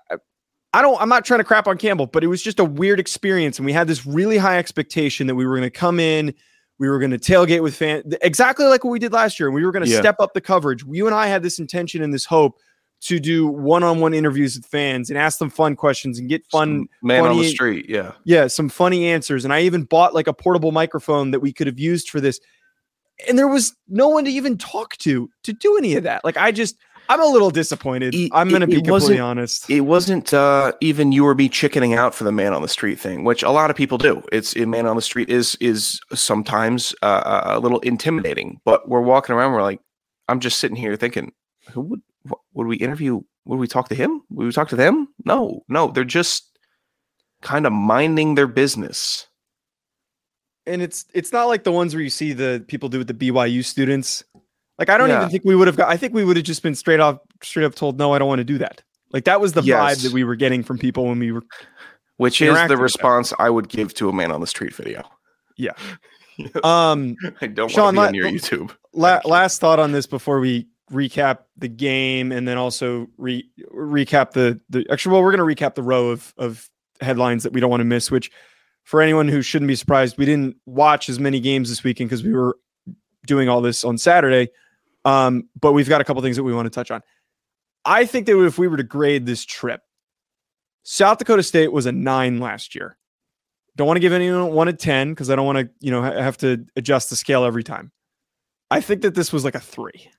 I- 0.74 0.82
don't. 0.82 1.02
I'm 1.02 1.10
not 1.10 1.26
trying 1.26 1.40
to 1.40 1.44
crap 1.44 1.68
on 1.68 1.78
Campbell, 1.78 2.08
but 2.08 2.24
it 2.24 2.28
was 2.28 2.42
just 2.42 2.60
a 2.60 2.64
weird 2.66 3.00
experience, 3.00 3.60
and 3.60 3.66
we 3.66 3.74
had 3.74 3.88
this 3.88 4.06
really 4.06 4.38
high 4.38 4.58
expectation 4.58 5.28
that 5.28 5.36
we 5.36 5.46
were 5.46 5.58
going 5.58 5.70
to 5.70 5.70
come 5.70 6.00
in, 6.00 6.34
we 6.80 6.88
were 6.90 6.98
going 6.98 7.12
to 7.12 7.18
tailgate 7.20 7.62
with 7.62 7.76
fans, 7.76 8.16
exactly 8.22 8.66
like 8.66 8.84
what 8.84 8.90
we 8.92 8.98
did 8.98 9.12
last 9.12 9.40
year. 9.40 9.50
and 9.50 9.56
We 9.56 9.66
were 9.66 9.72
going 9.74 9.84
to 9.86 9.92
Yeah. 9.92 10.00
step 10.00 10.16
up 10.20 10.34
the 10.34 10.40
coverage. 10.42 10.84
You 10.90 11.08
and 11.08 11.14
I 11.16 11.28
had 11.28 11.44
this 11.44 11.60
intention 11.60 12.02
and 12.02 12.14
this 12.14 12.24
hope 12.26 12.58
to 13.02 13.20
do 13.20 13.48
one-on-one 13.48 14.14
interviews 14.14 14.56
with 14.56 14.66
fans 14.66 15.10
and 15.10 15.18
ask 15.20 15.40
them 15.40 15.50
fun 15.50 15.76
questions 15.76 16.18
and 16.20 16.30
get 16.30 16.46
fun, 16.52 16.88
Some 17.02 17.08
man 17.08 17.26
on 17.26 17.38
the 17.38 17.50
street 17.50 17.88
yeah 17.90 18.12
yeah, 18.26 18.48
some 18.48 18.70
funny 18.70 19.08
answers. 19.08 19.44
And 19.44 19.52
I 19.54 19.62
even 19.62 19.84
bought 19.84 20.14
like 20.14 20.28
a 20.28 20.34
portable 20.34 20.72
microphone 20.72 21.32
that 21.32 21.40
we 21.40 21.52
could 21.52 21.68
have 21.68 21.80
used 21.80 22.10
for 22.10 22.22
this. 22.22 22.40
And 23.28 23.38
there 23.38 23.48
was 23.48 23.76
no 23.90 24.08
one 24.08 24.24
to 24.26 24.32
even 24.32 24.58
talk 24.58 24.96
to 25.00 25.30
to 25.44 25.52
do 25.54 25.78
any 25.78 25.96
of 25.96 26.04
that. 26.04 26.24
Like 26.24 26.38
I 26.38 26.52
just, 26.52 26.78
I'm 27.12 27.22
a 27.22 27.26
little 27.26 27.52
disappointed. 27.52 28.14
It- 28.16 28.32
I'm 28.34 28.50
going 28.50 28.62
to 28.62 28.68
be 28.68 28.82
completely 28.82 29.20
honest. 29.20 29.70
it 29.70 29.82
wasn't 29.82 30.34
uh, 30.34 30.72
even 30.82 31.12
you 31.12 31.26
or 31.28 31.36
me 31.36 31.50
chickening 31.50 31.94
out 31.94 32.16
for 32.16 32.24
the 32.24 32.32
man 32.32 32.54
on 32.54 32.62
the 32.62 32.68
street 32.68 33.00
thing, 33.00 33.24
which 33.24 33.44
a 33.44 33.52
lot 33.52 33.70
of 33.70 33.76
people 33.76 33.98
do. 33.98 34.24
It's 34.32 34.56
a 34.56 34.66
man 34.66 34.86
on 34.88 34.96
the 34.96 35.02
street 35.02 35.30
is 35.30 35.56
is 35.60 36.00
sometimes 36.14 36.96
uh, 37.02 37.42
a 37.46 37.60
little 37.60 37.80
intimidating, 37.80 38.60
but 38.66 38.88
we're 38.88 39.02
walking 39.02 39.36
around. 39.36 39.52
We're 39.54 39.62
like, 39.62 39.82
I'm 40.28 40.40
just 40.40 40.60
sitting 40.60 40.78
here 40.78 40.96
thinking, 40.96 41.32
who 41.72 41.82
would 41.82 42.02
what, 42.24 42.40
would 42.54 42.68
we 42.68 42.78
interview? 42.78 43.22
Would 43.46 43.60
we 43.60 43.68
talk 43.68 43.90
to 43.90 43.96
him? 43.96 44.22
Would 44.30 44.46
we 44.46 44.52
talk 44.52 44.70
to 44.70 44.76
them? 44.76 45.08
No, 45.26 45.64
no, 45.68 45.88
they're 45.88 46.04
just 46.04 46.48
kind 47.42 47.66
of 47.66 47.74
minding 47.74 48.36
their 48.36 48.48
business. 48.48 49.28
and 50.68 50.82
it's 50.82 51.06
it's 51.14 51.32
not 51.34 51.46
like 51.46 51.64
the 51.64 51.72
ones 51.72 51.94
where 51.96 52.04
you 52.04 52.10
see 52.12 52.34
the 52.34 52.64
people 52.68 52.88
do 52.88 53.00
with 53.00 53.08
the 53.08 53.14
BYU 53.32 53.66
students. 53.66 54.24
Like 54.82 54.90
I 54.90 54.98
don't 54.98 55.10
Yeah. 55.10 55.18
even 55.20 55.30
think 55.30 55.44
we 55.46 55.56
would 55.56 55.68
have 55.68 55.78
got. 55.78 55.90
I 55.90 55.96
think 55.96 56.14
we 56.16 56.26
would 56.26 56.38
have 56.38 56.44
just 56.46 56.64
been 56.64 56.74
straight 56.74 57.00
off, 57.00 57.20
straight 57.44 57.66
up 57.66 57.76
told, 57.76 58.00
no, 58.00 58.14
I 58.14 58.18
don't 58.20 58.28
want 58.28 58.40
to 58.40 58.44
do 58.44 58.58
that. 58.58 58.82
Like 59.14 59.26
that 59.26 59.40
was 59.40 59.54
the 59.54 59.62
Yes. 59.62 59.78
vibe 60.00 60.04
that 60.06 60.12
we 60.12 60.24
were 60.24 60.36
getting 60.36 60.64
from 60.64 60.80
people 60.80 61.06
when 61.06 61.20
we 61.20 61.32
were. 61.32 61.44
Which 62.18 62.42
is 62.42 62.54
the 62.64 62.68
them. 62.70 62.82
response 62.82 63.32
I 63.38 63.50
would 63.52 63.70
give 63.70 63.94
to 63.96 64.10
a 64.10 64.14
man 64.14 64.32
on 64.32 64.42
the 64.42 64.48
street 64.48 64.74
video. 64.74 65.04
Yeah. 65.56 65.74
Um, 66.64 67.16
I 67.42 67.48
don't 67.48 67.70
Sean, 67.70 67.96
want 67.96 68.08
to 68.10 68.14
be 68.14 68.22
la- 68.22 68.28
on 68.28 68.34
your 68.34 68.40
YouTube. 68.42 68.72
la- 68.94 69.22
last 69.26 69.60
thought 69.62 69.80
on 69.80 69.92
this 69.92 70.08
before 70.08 70.40
we 70.40 70.66
recap 70.92 71.40
the 71.58 71.68
game 71.68 72.32
and 72.32 72.48
then 72.48 72.58
also 72.58 73.08
re- 73.20 73.48
recap 73.72 74.32
the 74.32 74.60
the 74.70 74.84
actually 74.90 75.12
well 75.14 75.22
we're 75.22 75.36
going 75.36 75.56
to 75.56 75.64
recap 75.64 75.76
the 75.76 75.84
row 75.84 76.10
of 76.10 76.34
of 76.38 76.68
headlines 77.00 77.44
that 77.44 77.54
we 77.54 77.60
don't 77.62 77.70
want 77.70 77.82
to 77.82 77.86
miss 77.86 78.10
which 78.10 78.32
for 78.86 79.02
anyone 79.02 79.28
who 79.28 79.42
shouldn't 79.44 79.68
be 79.68 79.76
surprised 79.76 80.18
we 80.18 80.26
didn't 80.26 80.56
watch 80.66 81.08
as 81.10 81.20
many 81.20 81.40
games 81.40 81.70
this 81.70 81.84
weekend 81.84 82.10
because 82.10 82.24
we 82.24 82.34
were 82.34 82.58
doing 83.28 83.48
all 83.48 83.62
this 83.62 83.84
on 83.84 83.98
Saturday 83.98 84.50
um 85.06 85.50
but 85.60 85.74
we've 85.74 85.90
got 85.90 86.02
a 86.02 86.04
couple 86.04 86.22
things 86.22 86.36
that 86.36 86.44
we 86.44 86.54
want 86.54 86.66
to 86.66 86.70
touch 86.70 86.92
on 86.92 87.02
I 87.86 88.06
think 88.06 88.28
that 88.28 88.40
if 88.46 88.58
we 88.58 88.68
were 88.68 88.78
to 88.78 88.84
grade 88.84 89.26
this 89.26 89.44
trip 89.46 89.82
South 90.84 91.18
Dakota 91.18 91.44
State 91.44 91.72
was 91.72 91.86
a 91.86 91.92
9 91.92 92.40
last 92.40 92.76
year 92.76 92.98
don't 93.78 93.88
want 93.88 93.96
to 93.96 94.02
give 94.02 94.14
anyone 94.14 94.52
one 94.52 94.68
a 94.68 94.74
10 94.74 95.12
because 95.12 95.30
I 95.30 95.36
don't 95.36 95.46
want 95.46 95.58
to, 95.60 95.70
you 95.80 95.92
know, 95.92 96.02
ha- 96.02 96.22
have 96.22 96.38
to 96.40 96.66
adjust 96.76 97.10
the 97.10 97.16
scale 97.16 97.46
every 97.46 97.64
time. 97.64 97.92
I 98.70 98.82
think 98.82 99.02
that 99.04 99.16
this 99.16 99.32
was 99.32 99.46
like 99.46 99.56
a 99.56 99.62
three. 99.62 100.10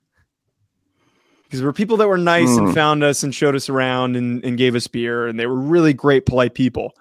Because 1.44 1.60
there 1.60 1.66
were 1.68 1.74
people 1.74 1.98
that 1.98 2.08
were 2.08 2.16
nice 2.16 2.48
and 2.56 2.68
Hmm. 2.68 2.72
found 2.74 3.04
us 3.04 3.22
and 3.22 3.34
showed 3.34 3.54
us 3.54 3.68
around 3.68 4.16
and, 4.16 4.42
and 4.42 4.56
gave 4.56 4.74
us 4.74 4.86
beer, 4.86 5.26
and 5.26 5.38
they 5.38 5.46
were 5.46 5.60
really 5.60 5.92
great, 5.92 6.24
polite 6.24 6.54
people. 6.54 6.94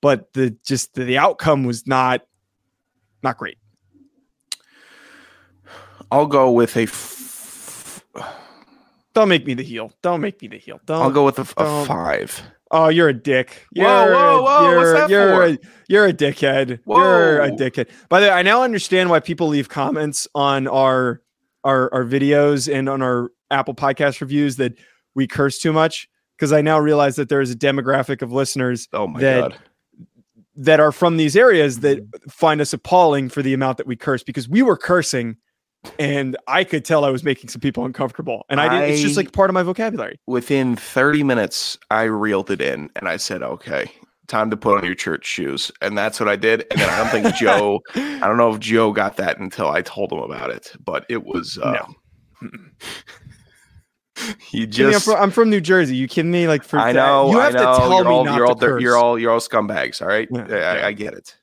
But 0.00 0.32
the 0.34 0.56
just 0.64 0.94
the, 0.94 1.02
the 1.02 1.18
outcome 1.18 1.64
was 1.64 1.84
not 1.84 2.20
not 3.24 3.36
great. 3.36 3.58
I'll 6.12 6.26
go 6.26 6.52
with 6.52 6.76
a. 6.76 6.86
Don't 9.14 9.28
make 9.28 9.46
me 9.46 9.54
the 9.54 9.62
heel. 9.62 9.92
Don't 10.02 10.20
make 10.20 10.40
me 10.42 10.48
the 10.48 10.58
heel. 10.58 10.80
Don't. 10.86 11.02
I'll 11.02 11.10
go 11.10 11.24
with 11.24 11.38
a, 11.38 11.46
a 11.56 11.84
five. 11.86 12.42
Oh, 12.70 12.88
you're 12.88 13.08
a 13.08 13.14
dick. 13.14 13.66
Whoa, 13.72 14.04
You're 14.04 14.14
whoa, 14.14 14.42
whoa, 14.42 14.76
what's 14.76 14.84
You're, 14.84 14.92
that 14.92 15.10
you're, 15.10 15.28
for? 15.30 15.44
A, 15.46 15.58
you're 15.88 16.06
a 16.06 16.12
dickhead. 16.12 16.80
You're 16.86 17.40
a 17.40 17.50
dickhead. 17.50 17.88
By 18.10 18.20
the 18.20 18.26
way, 18.26 18.32
I 18.32 18.42
now 18.42 18.62
understand 18.62 19.08
why 19.08 19.20
people 19.20 19.48
leave 19.48 19.68
comments 19.68 20.28
on 20.34 20.66
our 20.68 21.22
our 21.64 21.92
our 21.92 22.04
videos 22.04 22.72
and 22.72 22.88
on 22.88 23.02
our 23.02 23.30
Apple 23.50 23.74
podcast 23.74 24.20
reviews 24.20 24.56
that 24.56 24.74
we 25.14 25.26
curse 25.26 25.58
too 25.58 25.72
much. 25.72 26.08
Because 26.36 26.52
I 26.52 26.60
now 26.60 26.78
realize 26.78 27.16
that 27.16 27.28
there 27.28 27.40
is 27.40 27.50
a 27.50 27.56
demographic 27.56 28.22
of 28.22 28.30
listeners 28.30 28.86
Oh 28.92 29.08
my 29.08 29.18
that- 29.20 29.50
god. 29.50 29.58
that 30.54 30.78
are 30.78 30.92
from 30.92 31.16
these 31.16 31.36
areas 31.36 31.80
that 31.80 31.98
mm. 31.98 32.30
find 32.32 32.60
us 32.60 32.72
appalling 32.72 33.28
for 33.28 33.42
the 33.42 33.54
amount 33.54 33.78
that 33.78 33.86
we 33.88 33.96
curse 33.96 34.22
because 34.22 34.48
we 34.48 34.62
were 34.62 34.76
cursing 34.76 35.36
and 35.98 36.36
I 36.46 36.64
could 36.64 36.84
tell 36.84 37.04
I 37.04 37.10
was 37.10 37.24
making 37.24 37.50
some 37.50 37.60
people 37.60 37.84
uncomfortable. 37.84 38.44
And 38.48 38.60
I 38.60 38.68
did 38.80 38.90
it's 38.90 39.02
just 39.02 39.16
like 39.16 39.32
part 39.32 39.50
of 39.50 39.54
my 39.54 39.62
vocabulary. 39.62 40.18
Within 40.26 40.76
30 40.76 41.22
minutes, 41.22 41.78
I 41.90 42.04
reeled 42.04 42.50
it 42.50 42.60
in 42.60 42.90
and 42.96 43.08
I 43.08 43.16
said, 43.16 43.42
okay, 43.42 43.90
time 44.26 44.50
to 44.50 44.56
put 44.56 44.78
on 44.78 44.84
your 44.84 44.94
church 44.94 45.26
shoes. 45.26 45.70
And 45.80 45.96
that's 45.96 46.20
what 46.20 46.28
I 46.28 46.36
did. 46.36 46.66
And 46.70 46.80
then 46.80 46.88
I 46.88 46.98
don't 46.98 47.10
think 47.10 47.34
Joe, 47.40 47.80
I 47.94 48.20
don't 48.20 48.36
know 48.36 48.52
if 48.52 48.60
Joe 48.60 48.92
got 48.92 49.16
that 49.16 49.38
until 49.38 49.68
I 49.68 49.82
told 49.82 50.12
him 50.12 50.18
about 50.18 50.50
it, 50.50 50.72
but 50.84 51.06
it 51.08 51.24
was, 51.24 51.58
uh, 51.58 51.86
no. 52.42 52.50
you 54.50 54.66
just, 54.66 55.08
I'm 55.08 55.14
from, 55.14 55.22
I'm, 55.22 55.30
from, 55.30 55.50
New 55.50 55.60
Jersey. 55.60 55.96
You 55.96 56.08
kidding 56.08 56.30
me? 56.30 56.48
Like, 56.48 56.62
for 56.62 56.78
I 56.78 56.92
know, 56.92 57.30
you 57.30 57.38
have 57.38 57.54
I 57.54 57.58
know. 57.58 57.72
to 57.72 57.78
tell 57.78 57.92
you're 57.92 58.04
me 58.04 58.10
all, 58.10 58.24
not 58.24 58.36
you're, 58.36 58.46
all, 58.46 58.80
you're 58.80 58.96
all, 58.96 59.18
you're 59.18 59.30
all 59.32 59.40
scumbags. 59.40 60.02
All 60.02 60.08
right. 60.08 60.28
Yeah, 60.30 60.80
I. 60.82 60.88
I 60.88 60.92
get 60.92 61.14
it 61.14 61.36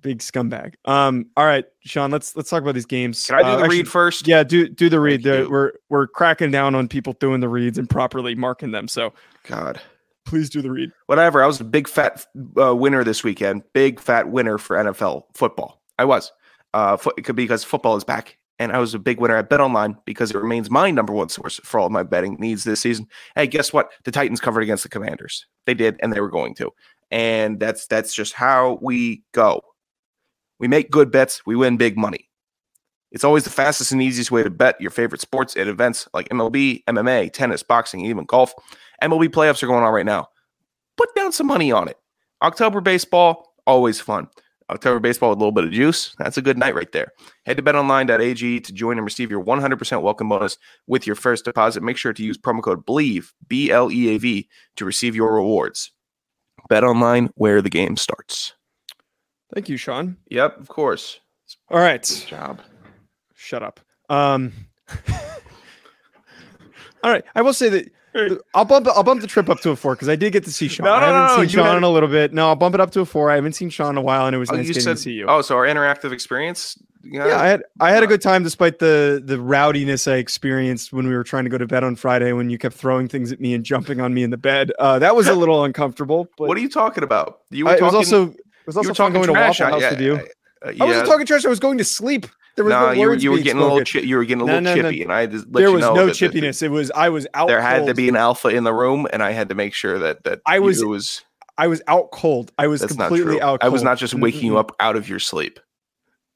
big 0.00 0.18
scumbag. 0.18 0.74
Um, 0.84 1.26
all 1.36 1.44
right, 1.44 1.64
Sean, 1.84 2.10
let's 2.10 2.36
let's 2.36 2.50
talk 2.50 2.62
about 2.62 2.74
these 2.74 2.86
games. 2.86 3.26
Can 3.26 3.36
I 3.36 3.42
do 3.42 3.48
uh, 3.48 3.56
the 3.56 3.62
actually, 3.64 3.78
read 3.78 3.88
first? 3.88 4.26
Yeah, 4.26 4.42
do 4.42 4.68
do 4.68 4.88
the 4.88 5.00
read. 5.00 5.22
The, 5.22 5.46
we're 5.50 5.72
we're 5.88 6.06
cracking 6.06 6.50
down 6.50 6.74
on 6.74 6.88
people 6.88 7.14
doing 7.14 7.40
the 7.40 7.48
reads 7.48 7.78
and 7.78 7.88
properly 7.88 8.34
marking 8.34 8.70
them. 8.70 8.88
So, 8.88 9.12
God, 9.44 9.80
please 10.24 10.50
do 10.50 10.62
the 10.62 10.70
read. 10.70 10.90
Whatever. 11.06 11.42
I 11.42 11.46
was 11.46 11.60
a 11.60 11.64
big 11.64 11.88
fat 11.88 12.24
uh, 12.60 12.74
winner 12.74 13.04
this 13.04 13.24
weekend. 13.24 13.62
Big 13.72 14.00
fat 14.00 14.30
winner 14.30 14.58
for 14.58 14.76
NFL 14.76 15.24
football. 15.34 15.82
I 15.98 16.04
was. 16.04 16.32
Uh, 16.72 16.96
fo- 16.96 17.12
it 17.18 17.24
could 17.24 17.36
be 17.36 17.44
because 17.44 17.64
football 17.64 17.96
is 17.96 18.04
back, 18.04 18.38
and 18.60 18.72
I 18.72 18.78
was 18.78 18.94
a 18.94 18.98
big 18.98 19.20
winner 19.20 19.36
at 19.36 19.48
Bet 19.48 19.60
Online 19.60 19.96
because 20.04 20.30
it 20.30 20.36
remains 20.36 20.70
my 20.70 20.90
number 20.90 21.12
one 21.12 21.30
source 21.30 21.58
for 21.64 21.80
all 21.80 21.88
my 21.88 22.02
betting 22.02 22.36
needs 22.38 22.62
this 22.62 22.80
season. 22.80 23.08
Hey, 23.34 23.46
guess 23.46 23.72
what? 23.72 23.90
The 24.04 24.12
Titans 24.12 24.40
covered 24.40 24.62
against 24.62 24.82
the 24.82 24.88
Commanders. 24.88 25.46
They 25.66 25.74
did, 25.74 25.98
and 26.00 26.12
they 26.12 26.20
were 26.20 26.30
going 26.30 26.54
to. 26.56 26.70
And 27.10 27.58
that's 27.58 27.86
that's 27.86 28.14
just 28.14 28.34
how 28.34 28.78
we 28.82 29.22
go. 29.32 29.62
We 30.60 30.68
make 30.68 30.90
good 30.90 31.10
bets, 31.10 31.42
we 31.46 31.56
win 31.56 31.78
big 31.78 31.96
money. 31.96 32.28
It's 33.10 33.24
always 33.24 33.44
the 33.44 33.50
fastest 33.50 33.90
and 33.90 34.02
easiest 34.02 34.30
way 34.30 34.42
to 34.42 34.50
bet 34.50 34.80
your 34.80 34.90
favorite 34.90 35.20
sports 35.20 35.56
and 35.56 35.68
events 35.68 36.06
like 36.14 36.28
MLB, 36.28 36.84
MMA, 36.84 37.32
tennis, 37.32 37.62
boxing, 37.62 38.04
even 38.04 38.24
golf. 38.24 38.54
MLB 39.02 39.30
playoffs 39.30 39.62
are 39.62 39.66
going 39.66 39.82
on 39.82 39.92
right 39.92 40.06
now. 40.06 40.28
Put 40.96 41.12
down 41.16 41.32
some 41.32 41.46
money 41.48 41.72
on 41.72 41.88
it. 41.88 41.96
October 42.42 42.80
baseball, 42.80 43.54
always 43.66 44.00
fun. 44.00 44.28
October 44.70 45.00
baseball 45.00 45.30
with 45.30 45.38
a 45.38 45.40
little 45.40 45.50
bit 45.50 45.64
of 45.64 45.72
juice. 45.72 46.14
That's 46.18 46.36
a 46.36 46.42
good 46.42 46.56
night 46.56 46.76
right 46.76 46.92
there. 46.92 47.08
Head 47.46 47.56
to 47.56 47.62
betonline.ag 47.62 48.60
to 48.60 48.72
join 48.72 48.98
and 48.98 49.04
receive 49.04 49.30
your 49.30 49.42
100% 49.42 50.02
welcome 50.02 50.28
bonus 50.28 50.56
with 50.86 51.06
your 51.06 51.16
first 51.16 51.44
deposit. 51.44 51.82
Make 51.82 51.96
sure 51.96 52.12
to 52.12 52.22
use 52.22 52.38
promo 52.38 52.62
code 52.62 52.86
BLEAV, 52.86 53.32
B 53.48 53.72
L 53.72 53.90
E 53.90 54.14
A 54.14 54.18
V, 54.18 54.48
to 54.76 54.84
receive 54.84 55.16
your 55.16 55.34
rewards. 55.34 55.90
Bet 56.68 56.84
online 56.84 57.30
where 57.34 57.60
the 57.60 57.70
game 57.70 57.96
starts. 57.96 58.54
Thank 59.54 59.68
you, 59.68 59.76
Sean. 59.76 60.16
Yep, 60.30 60.60
of 60.60 60.68
course. 60.68 61.20
All 61.68 61.80
right. 61.80 62.06
Good 62.06 62.28
job. 62.28 62.60
Shut 63.34 63.62
up. 63.62 63.80
Um 64.08 64.52
All 67.02 67.10
right. 67.10 67.24
I 67.34 67.42
will 67.42 67.54
say 67.54 67.68
that 67.70 67.92
I'll 68.54 68.64
bump 68.64 68.88
I'll 68.88 69.04
bump 69.04 69.20
the 69.20 69.26
trip 69.26 69.48
up 69.48 69.60
to 69.60 69.70
a 69.70 69.76
four 69.76 69.94
because 69.94 70.08
I 70.08 70.16
did 70.16 70.32
get 70.32 70.44
to 70.44 70.52
see 70.52 70.68
Sean. 70.68 70.84
No, 70.84 70.90
no, 70.90 70.96
I 70.96 71.00
haven't 71.06 71.20
no, 71.20 71.36
no, 71.36 71.42
seen 71.42 71.48
Sean 71.48 71.66
had... 71.66 71.76
in 71.76 71.82
a 71.84 71.90
little 71.90 72.08
bit. 72.08 72.32
No, 72.32 72.48
I'll 72.48 72.56
bump 72.56 72.74
it 72.74 72.80
up 72.80 72.90
to 72.92 73.00
a 73.00 73.06
four. 73.06 73.30
I 73.30 73.36
haven't 73.36 73.52
seen 73.52 73.70
Sean 73.70 73.90
in 73.90 73.96
a 73.98 74.02
while, 74.02 74.26
and 74.26 74.34
it 74.34 74.38
was 74.38 74.50
oh, 74.50 74.56
nice 74.56 74.66
getting 74.66 74.82
said, 74.82 74.96
to 74.96 75.02
see 75.02 75.12
you. 75.12 75.26
Oh, 75.28 75.42
so 75.42 75.56
our 75.56 75.64
interactive 75.64 76.12
experience. 76.12 76.76
Yeah, 77.04 77.40
I 77.40 77.46
had 77.46 77.62
I 77.78 77.92
had 77.92 78.02
a 78.02 78.06
good 78.06 78.20
time 78.20 78.42
despite 78.42 78.78
the 78.78 79.22
the 79.24 79.36
rowdiness 79.36 80.10
I 80.10 80.16
experienced 80.16 80.92
when 80.92 81.06
we 81.06 81.14
were 81.14 81.24
trying 81.24 81.44
to 81.44 81.50
go 81.50 81.56
to 81.56 81.66
bed 81.66 81.84
on 81.84 81.96
Friday 81.96 82.32
when 82.32 82.50
you 82.50 82.58
kept 82.58 82.74
throwing 82.74 83.08
things 83.08 83.32
at 83.32 83.40
me 83.40 83.54
and 83.54 83.64
jumping 83.64 84.00
on 84.00 84.12
me 84.12 84.22
in 84.22 84.30
the 84.30 84.36
bed. 84.36 84.72
Uh, 84.78 84.98
that 84.98 85.14
was 85.14 85.28
a 85.28 85.34
little 85.34 85.64
uncomfortable. 85.64 86.28
But 86.36 86.48
what 86.48 86.56
are 86.58 86.60
you 86.60 86.68
talking 86.68 87.04
about? 87.04 87.40
You 87.50 87.64
were 87.64 87.70
talking. 87.70 87.84
It 87.84 87.86
was 87.86 87.94
also 87.94 88.34
was 88.76 88.88
also 88.88 88.94
fun 88.94 89.12
going 89.12 89.26
trash. 89.26 89.58
to 89.58 89.64
Waffle 89.64 89.80
House 89.80 89.82
yeah, 89.82 89.90
with 89.90 90.00
you. 90.00 90.14
Uh, 90.64 90.70
yeah. 90.70 90.84
I 90.84 90.86
wasn't 90.86 91.06
talking 91.06 91.26
trash. 91.26 91.44
I 91.44 91.48
was 91.48 91.60
going 91.60 91.78
to 91.78 91.84
sleep. 91.84 92.26
There 92.56 92.64
was 92.64 92.72
no, 92.72 92.86
no 92.86 92.92
you, 92.92 93.06
were, 93.06 93.14
you 93.14 93.30
were 93.30 93.36
getting 93.38 93.52
spoken. 93.52 93.70
a 93.70 93.74
little 93.74 94.00
chi- 94.00 94.06
you 94.06 94.16
were 94.16 94.24
getting 94.24 94.42
a 94.42 94.44
little 94.44 94.60
no, 94.60 94.74
no, 94.74 94.82
chippy, 94.82 95.02
and 95.02 95.12
I 95.12 95.26
to 95.26 95.36
let 95.36 95.52
there 95.52 95.72
was 95.72 95.82
no 95.82 96.08
chippiness. 96.08 96.62
it 96.62 96.68
was 96.68 96.90
I 96.90 97.08
was 97.08 97.26
out. 97.34 97.48
There 97.48 97.60
had 97.60 97.86
to 97.86 97.94
be 97.94 98.08
an 98.08 98.16
alpha 98.16 98.48
in 98.48 98.64
the 98.64 98.72
room, 98.72 99.06
and 99.12 99.22
I 99.22 99.30
had 99.30 99.48
to 99.48 99.54
make 99.54 99.72
sure 99.72 99.98
that 99.98 100.24
that 100.24 100.40
I 100.46 100.58
was 100.58 100.84
was 100.84 101.22
I 101.56 101.68
was 101.68 101.80
out 101.86 102.10
cold. 102.10 102.52
I 102.58 102.66
was 102.66 102.84
completely 102.84 103.40
out. 103.40 103.60
Cold. 103.60 103.62
I 103.62 103.68
was 103.68 103.82
not 103.82 103.98
just 103.98 104.14
mm, 104.14 104.22
waking 104.22 104.46
you 104.46 104.52
mm, 104.52 104.56
mm. 104.56 104.60
up 104.60 104.76
out 104.80 104.96
of 104.96 105.08
your 105.08 105.18
sleep. 105.18 105.60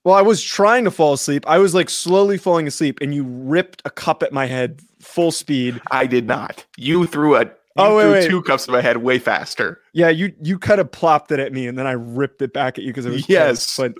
Well, 0.05 0.15
I 0.15 0.23
was 0.23 0.43
trying 0.43 0.85
to 0.85 0.91
fall 0.91 1.15
asleep. 1.15 1.45
I 1.47 1.59
was 1.59 1.75
like 1.75 1.89
slowly 1.89 2.37
falling 2.37 2.67
asleep, 2.67 2.99
and 3.01 3.15
you 3.15 3.25
ripped 3.25 3.83
a 3.85 3.91
cup 3.91 4.23
at 4.23 4.33
my 4.33 4.47
head 4.47 4.81
full 5.01 5.33
speed. 5.33 5.81
I 5.91 6.07
did 6.07 6.27
not. 6.27 6.65
You 6.77 7.07
threw 7.07 7.37
a 7.37 7.51
oh, 7.77 7.97
wait, 7.97 8.11
wait. 8.11 8.29
two 8.29 8.43
cups 8.43 8.67
to 8.67 8.73
my 8.73 8.81
head 8.81 8.99
way 8.99 9.19
faster. 9.19 9.81
Yeah, 9.93 10.09
you 10.09 10.33
you 10.43 10.59
kind 10.59 10.81
of 10.81 10.91
plopped 10.91 11.33
it 11.33 11.41
at 11.41 11.53
me, 11.53 11.67
and 11.67 11.79
then 11.79 11.87
I 11.87 11.93
ripped 11.93 12.43
it 12.43 12.53
back 12.53 12.79
at 12.79 12.85
you 12.85 12.91
because 12.91 13.07
it 13.07 13.11
was 13.11 13.29
yes. 13.29 13.77
But 13.77 13.95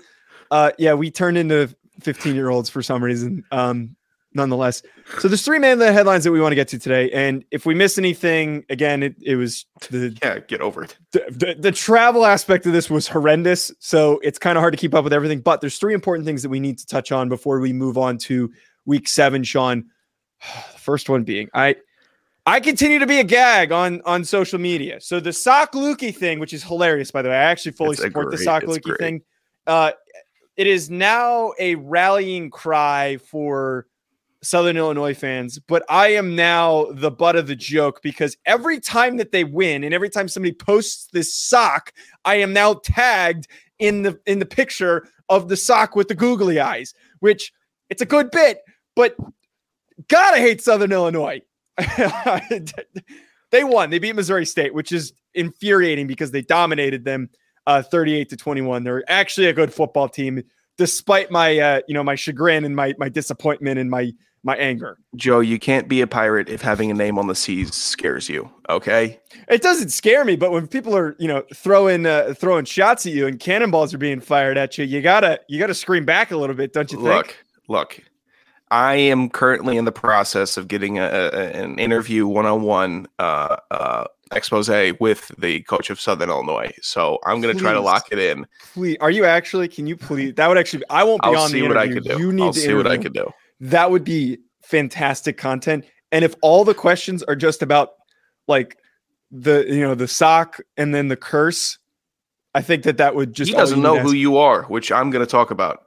uh, 0.51 0.71
yeah, 0.77 0.93
we 0.93 1.11
turned 1.11 1.37
into 1.37 1.75
15 2.01 2.35
year 2.35 2.49
olds 2.49 2.69
for 2.69 2.81
some 2.81 3.03
reason. 3.03 3.43
Um, 3.51 3.95
nonetheless, 4.33 4.83
so 5.19 5.27
there's 5.27 5.43
three 5.43 5.59
main 5.59 5.79
headlines 5.79 6.25
that 6.25 6.31
we 6.31 6.41
want 6.41 6.51
to 6.51 6.55
get 6.55 6.67
to 6.69 6.79
today, 6.79 7.09
and 7.11 7.43
if 7.51 7.65
we 7.65 7.73
miss 7.73 7.97
anything, 7.97 8.65
again, 8.69 9.03
it, 9.03 9.15
it 9.21 9.35
was 9.35 9.65
the 9.89 10.17
yeah, 10.21 10.39
get 10.39 10.61
over 10.61 10.83
it. 10.83 10.97
The, 11.11 11.25
the, 11.29 11.55
the 11.59 11.71
travel 11.71 12.25
aspect 12.25 12.65
of 12.65 12.73
this 12.73 12.89
was 12.89 13.07
horrendous, 13.07 13.71
so 13.79 14.19
it's 14.23 14.37
kind 14.37 14.57
of 14.57 14.61
hard 14.61 14.73
to 14.73 14.77
keep 14.77 14.93
up 14.93 15.03
with 15.03 15.13
everything. 15.13 15.39
But 15.39 15.61
there's 15.61 15.77
three 15.77 15.93
important 15.93 16.25
things 16.25 16.43
that 16.43 16.49
we 16.49 16.59
need 16.59 16.77
to 16.79 16.85
touch 16.85 17.11
on 17.11 17.29
before 17.29 17.59
we 17.59 17.73
move 17.73 17.97
on 17.97 18.17
to 18.19 18.51
week 18.85 19.07
seven. 19.07 19.43
Sean, 19.43 19.85
the 20.73 20.79
first 20.79 21.09
one 21.09 21.23
being 21.23 21.49
I 21.53 21.75
I 22.45 22.59
continue 22.59 22.99
to 22.99 23.07
be 23.07 23.19
a 23.19 23.23
gag 23.23 23.71
on 23.71 24.01
on 24.05 24.23
social 24.23 24.59
media. 24.59 25.01
So 25.01 25.19
the 25.19 25.33
sock 25.33 25.73
Lukey 25.73 26.15
thing, 26.15 26.39
which 26.39 26.53
is 26.53 26.63
hilarious, 26.63 27.11
by 27.11 27.21
the 27.21 27.29
way, 27.29 27.35
I 27.35 27.43
actually 27.43 27.71
fully 27.71 27.93
it's 27.93 28.01
support 28.01 28.27
great, 28.27 28.37
the 28.37 28.43
sock 28.43 28.63
Lukey 28.63 28.97
thing. 28.97 29.21
Uh, 29.65 29.91
it 30.55 30.67
is 30.67 30.89
now 30.89 31.53
a 31.59 31.75
rallying 31.75 32.49
cry 32.49 33.17
for 33.17 33.87
Southern 34.43 34.77
Illinois 34.77 35.15
fans, 35.15 35.57
but 35.57 35.83
I 35.89 36.09
am 36.09 36.35
now 36.35 36.85
the 36.91 37.09
butt 37.09 37.35
of 37.35 37.47
the 37.47 37.55
joke 37.55 38.01
because 38.03 38.37
every 38.45 38.79
time 38.79 39.17
that 39.17 39.31
they 39.31 39.43
win 39.43 39.83
and 39.83 39.93
every 39.93 40.09
time 40.09 40.27
somebody 40.27 40.53
posts 40.53 41.07
this 41.11 41.35
sock, 41.35 41.93
I 42.25 42.35
am 42.35 42.53
now 42.53 42.75
tagged 42.75 43.47
in 43.79 44.03
the 44.03 44.19
in 44.27 44.37
the 44.37 44.45
picture 44.45 45.07
of 45.29 45.49
the 45.49 45.57
sock 45.57 45.95
with 45.95 46.09
the 46.09 46.15
googly 46.15 46.59
eyes, 46.59 46.93
which 47.19 47.51
it's 47.89 48.03
a 48.03 48.05
good 48.05 48.29
bit, 48.29 48.59
but 48.95 49.15
gotta 50.07 50.37
hate 50.37 50.61
Southern 50.61 50.91
Illinois. 50.91 51.41
they 53.51 53.63
won. 53.63 53.89
They 53.89 53.99
beat 53.99 54.15
Missouri 54.15 54.45
State, 54.45 54.73
which 54.73 54.91
is 54.91 55.13
infuriating 55.33 56.07
because 56.07 56.31
they 56.31 56.41
dominated 56.41 57.05
them 57.05 57.29
uh, 57.67 57.81
38 57.81 58.29
to 58.29 58.37
21. 58.37 58.83
They're 58.83 59.03
actually 59.07 59.47
a 59.47 59.53
good 59.53 59.73
football 59.73 60.07
team, 60.09 60.43
despite 60.77 61.31
my 61.31 61.57
uh, 61.57 61.81
you 61.87 61.93
know 61.93 62.03
my 62.03 62.15
chagrin 62.15 62.65
and 62.65 62.75
my 62.75 62.93
my 62.97 63.09
disappointment 63.09 63.79
and 63.79 63.89
my 63.89 64.11
my 64.43 64.55
anger. 64.57 64.99
Joe, 65.15 65.39
you 65.39 65.57
can't 65.57 65.87
be 65.87 66.01
a 66.01 66.07
pirate 66.07 66.49
if 66.49 66.61
having 66.61 66.91
a 66.91 66.93
name 66.93 67.17
on 67.17 67.27
the 67.27 67.35
seas 67.35 67.73
scares 67.73 68.29
you. 68.29 68.49
Okay, 68.69 69.19
it 69.49 69.61
doesn't 69.61 69.89
scare 69.89 70.23
me, 70.23 70.35
but 70.35 70.51
when 70.51 70.67
people 70.67 70.95
are 70.95 71.15
you 71.19 71.27
know 71.27 71.43
throwing 71.53 72.05
uh, 72.05 72.33
throwing 72.37 72.65
shots 72.65 73.05
at 73.05 73.11
you 73.11 73.27
and 73.27 73.39
cannonballs 73.39 73.93
are 73.93 73.97
being 73.97 74.21
fired 74.21 74.57
at 74.57 74.77
you, 74.77 74.85
you 74.85 75.01
gotta 75.01 75.39
you 75.49 75.59
gotta 75.59 75.73
scream 75.73 76.05
back 76.05 76.31
a 76.31 76.37
little 76.37 76.55
bit, 76.55 76.73
don't 76.73 76.91
you 76.91 76.97
think? 76.99 77.07
Look, 77.09 77.37
look. 77.67 77.99
I 78.75 78.95
am 78.95 79.29
currently 79.29 79.77
in 79.77 79.85
the 79.85 79.93
process 79.93 80.57
of 80.57 80.67
getting 80.67 80.99
a, 80.99 81.05
a, 81.05 81.29
an 81.63 81.79
interview 81.79 82.27
one 82.27 82.45
on 82.45 82.63
one 82.63 83.07
expose 84.33 84.67
with 84.99 85.31
the 85.37 85.61
coach 85.61 85.89
of 85.89 85.97
Southern 85.97 86.29
Illinois. 86.29 86.73
So 86.81 87.19
I'm 87.25 87.39
going 87.39 87.55
to 87.55 87.61
try 87.61 87.71
to 87.71 87.79
lock 87.79 88.07
it 88.11 88.19
in. 88.19 88.45
Please, 88.73 88.97
are 88.99 89.11
you 89.11 89.23
actually? 89.23 89.69
Can 89.69 89.87
you 89.87 89.95
please? 89.95 90.33
That 90.33 90.49
would 90.49 90.57
actually. 90.57 90.83
I 90.89 91.05
won't 91.05 91.21
be 91.21 91.29
I'll 91.29 91.37
on 91.37 91.49
see 91.51 91.61
the 91.61 91.69
what 91.69 91.77
interview. 91.77 92.01
I 92.01 92.03
can 92.03 92.17
do. 92.17 92.25
You 92.25 92.33
need 92.33 92.43
I'll 92.43 92.51
to 92.51 92.59
see 92.59 92.73
what 92.73 92.85
I 92.85 92.97
can 92.97 93.13
do. 93.13 93.31
That 93.61 93.91
would 93.91 94.03
be 94.03 94.39
fantastic 94.61 95.37
content. 95.37 95.85
And 96.11 96.25
if 96.25 96.35
all 96.41 96.65
the 96.65 96.73
questions 96.73 97.23
are 97.23 97.35
just 97.37 97.61
about 97.61 97.93
like 98.49 98.77
the 99.31 99.65
you 99.69 99.83
know 99.83 99.95
the 99.95 100.09
sock 100.09 100.59
and 100.75 100.93
then 100.93 101.07
the 101.07 101.15
curse, 101.15 101.77
I 102.53 102.61
think 102.61 102.83
that 102.83 102.97
that 102.97 103.15
would 103.15 103.31
just. 103.31 103.51
He 103.51 103.55
doesn't 103.55 103.81
know 103.81 103.99
who 103.99 104.11
you 104.11 104.35
are, 104.35 104.63
which 104.63 104.91
I'm 104.91 105.11
going 105.11 105.25
to 105.25 105.31
talk 105.31 105.49
about. 105.49 105.84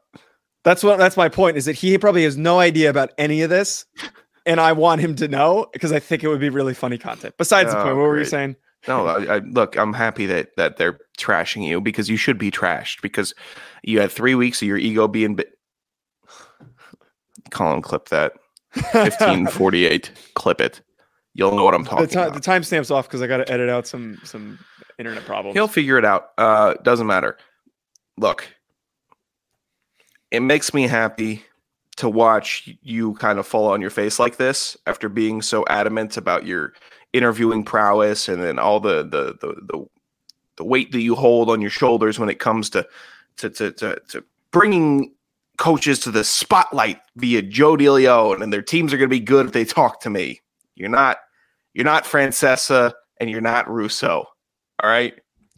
That's 0.68 0.84
what 0.84 0.98
that's 0.98 1.16
my 1.16 1.30
point 1.30 1.56
is 1.56 1.64
that 1.64 1.76
he 1.76 1.96
probably 1.96 2.24
has 2.24 2.36
no 2.36 2.60
idea 2.60 2.90
about 2.90 3.12
any 3.16 3.40
of 3.40 3.50
this. 3.50 3.86
And 4.46 4.62
I 4.62 4.72
want 4.72 5.02
him 5.02 5.14
to 5.16 5.28
know 5.28 5.66
because 5.74 5.92
I 5.92 5.98
think 5.98 6.24
it 6.24 6.28
would 6.28 6.40
be 6.40 6.48
really 6.48 6.72
funny 6.72 6.96
content. 6.96 7.34
Besides 7.36 7.68
oh, 7.68 7.72
the 7.72 7.84
point, 7.84 7.96
what 7.96 8.04
great. 8.04 8.08
were 8.08 8.18
you 8.20 8.24
saying? 8.24 8.56
No, 8.86 9.06
I, 9.06 9.34
I, 9.34 9.38
look, 9.40 9.76
I'm 9.76 9.92
happy 9.92 10.24
that 10.24 10.56
that 10.56 10.78
they're 10.78 11.00
trashing 11.18 11.66
you 11.66 11.82
because 11.82 12.08
you 12.08 12.16
should 12.16 12.38
be 12.38 12.50
trashed 12.50 13.02
because 13.02 13.34
you 13.82 14.00
had 14.00 14.10
three 14.10 14.34
weeks 14.34 14.62
of 14.62 14.68
your 14.68 14.78
ego 14.78 15.06
being 15.06 15.34
bit. 15.34 15.50
Colin, 17.50 17.82
clip 17.82 18.08
that. 18.08 18.32
1548. 18.72 20.12
clip 20.34 20.62
it. 20.62 20.80
You'll 21.34 21.54
know 21.54 21.64
what 21.64 21.74
I'm 21.74 21.84
talking 21.84 22.06
the 22.06 22.10
t- 22.10 22.18
about. 22.18 22.32
The 22.32 22.40
timestamp's 22.40 22.90
off 22.90 23.06
because 23.06 23.20
I 23.20 23.26
got 23.26 23.38
to 23.38 23.52
edit 23.52 23.68
out 23.68 23.86
some 23.86 24.18
some 24.24 24.58
internet 24.98 25.26
problems. 25.26 25.56
He'll 25.56 25.68
figure 25.68 25.98
it 25.98 26.06
out. 26.06 26.30
Uh, 26.38 26.72
doesn't 26.84 27.06
matter. 27.06 27.36
Look, 28.16 28.48
it 30.30 30.40
makes 30.40 30.74
me 30.74 30.86
happy 30.86 31.42
to 31.96 32.08
watch 32.08 32.68
you 32.82 33.14
kind 33.14 33.38
of 33.38 33.46
fall 33.46 33.66
on 33.66 33.80
your 33.80 33.90
face 33.90 34.18
like 34.18 34.36
this 34.36 34.76
after 34.86 35.08
being 35.08 35.42
so 35.42 35.64
adamant 35.68 36.16
about 36.16 36.46
your 36.46 36.72
interviewing 37.12 37.64
prowess 37.64 38.28
and 38.28 38.42
then 38.42 38.58
all 38.58 38.78
the 38.78 39.02
the 39.02 39.36
the 39.40 39.54
the, 39.66 39.86
the 40.56 40.64
weight 40.64 40.92
that 40.92 41.00
you 41.00 41.14
hold 41.14 41.50
on 41.50 41.60
your 41.60 41.70
shoulders 41.70 42.18
when 42.18 42.28
it 42.28 42.38
comes 42.38 42.70
to 42.70 42.86
to 43.36 43.50
to 43.50 43.72
to, 43.72 44.00
to 44.08 44.24
bringing 44.52 45.12
coaches 45.56 45.98
to 45.98 46.10
the 46.10 46.22
spotlight 46.22 47.00
via 47.16 47.42
Joe 47.42 47.76
DeLeon 47.76 48.42
and 48.42 48.52
their 48.52 48.62
teams 48.62 48.92
are 48.92 48.96
going 48.96 49.10
to 49.10 49.14
be 49.14 49.20
good 49.20 49.46
if 49.46 49.52
they 49.52 49.64
talk 49.64 50.00
to 50.02 50.10
me. 50.10 50.40
You're 50.76 50.88
not 50.88 51.18
you're 51.74 51.84
not 51.84 52.04
Francesa 52.04 52.92
and 53.20 53.28
you're 53.28 53.40
not 53.40 53.68
Russo. 53.68 54.24
All 54.82 54.90
right? 54.90 55.14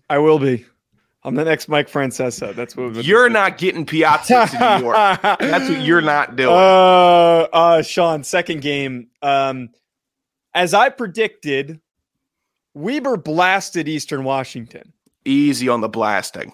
I 0.09 0.19
will 0.19 0.39
be. 0.39 0.65
I'm 1.23 1.35
the 1.35 1.45
next 1.45 1.69
Mike 1.69 1.91
Francesa. 1.91 2.55
That's 2.55 2.77
what 2.77 3.05
you're 3.05 3.29
not 3.29 3.59
getting 3.59 3.85
Piazza 3.85 4.47
to 4.51 4.79
New 4.79 4.85
York. 4.85 4.97
That's 5.23 5.69
what 5.69 5.81
you're 5.83 6.01
not 6.01 6.37
doing. 6.37 6.55
Uh, 6.55 7.47
uh, 7.53 7.83
Sean, 7.83 8.25
second 8.25 8.63
game. 8.63 9.09
Um, 9.21 9.69
as 10.55 10.73
I 10.73 10.89
predicted, 10.89 11.81
Weber 12.75 13.17
blasted 13.19 13.87
Eastern 13.87 14.25
Washington. 14.25 14.93
Easy 15.27 15.69
on 15.69 15.83
the 15.83 15.89
blasting. 15.89 16.53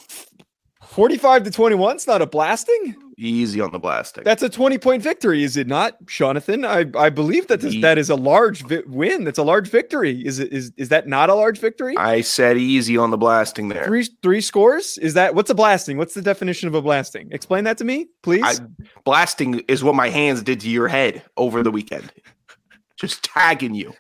45 0.82 1.44
to 1.44 1.50
21 1.52 1.96
is 1.96 2.06
not 2.06 2.20
a 2.20 2.26
blasting. 2.26 2.96
Easy 3.18 3.62
on 3.62 3.73
the 3.73 3.78
blasting. 3.78 4.25
That's 4.25 4.42
a 4.42 4.49
20 4.50 4.76
point 4.76 5.02
victory, 5.02 5.42
is 5.42 5.56
it 5.56 5.66
not, 5.66 6.04
Jonathan? 6.04 6.66
I, 6.66 6.85
I 6.94 7.08
believe 7.08 7.46
that 7.46 7.64
is, 7.64 7.80
that 7.80 7.96
is 7.96 8.11
a 8.11 8.14
large 8.14 8.62
vi- 8.66 8.82
win. 8.87 9.25
That's 9.25 9.38
a 9.38 9.42
large 9.42 9.70
victory. 9.70 10.26
Is 10.26 10.38
it 10.38 10.52
is 10.52 10.70
is 10.76 10.90
that 10.90 11.08
not 11.08 11.30
a 11.30 11.35
large 11.35 11.58
victory? 11.58 11.96
I 11.96 12.20
said 12.20 12.58
easy 12.58 12.99
on 12.99 13.11
the 13.11 13.16
blasting 13.16 13.68
there. 13.68 13.87
Three 13.87 14.06
three 14.23 14.42
scores? 14.42 14.99
Is 14.99 15.14
that 15.14 15.35
what's 15.35 15.49
a 15.49 15.54
blasting? 15.54 15.96
What's 15.96 16.12
the 16.12 16.20
definition 16.20 16.68
of 16.68 16.75
a 16.75 16.82
blasting? 16.82 17.28
Explain 17.32 17.64
that 17.64 17.78
to 17.78 17.85
me, 17.85 18.08
please. 18.23 18.44
I, 18.44 18.56
blasting 19.04 19.61
is 19.61 19.82
what 19.82 19.94
my 19.94 20.11
hands 20.11 20.42
did 20.42 20.61
to 20.61 20.68
your 20.68 20.88
head 20.88 21.23
over 21.38 21.62
the 21.62 21.70
weekend. 21.70 22.12
Just 22.96 23.25
tagging 23.25 23.75
you. 23.75 23.94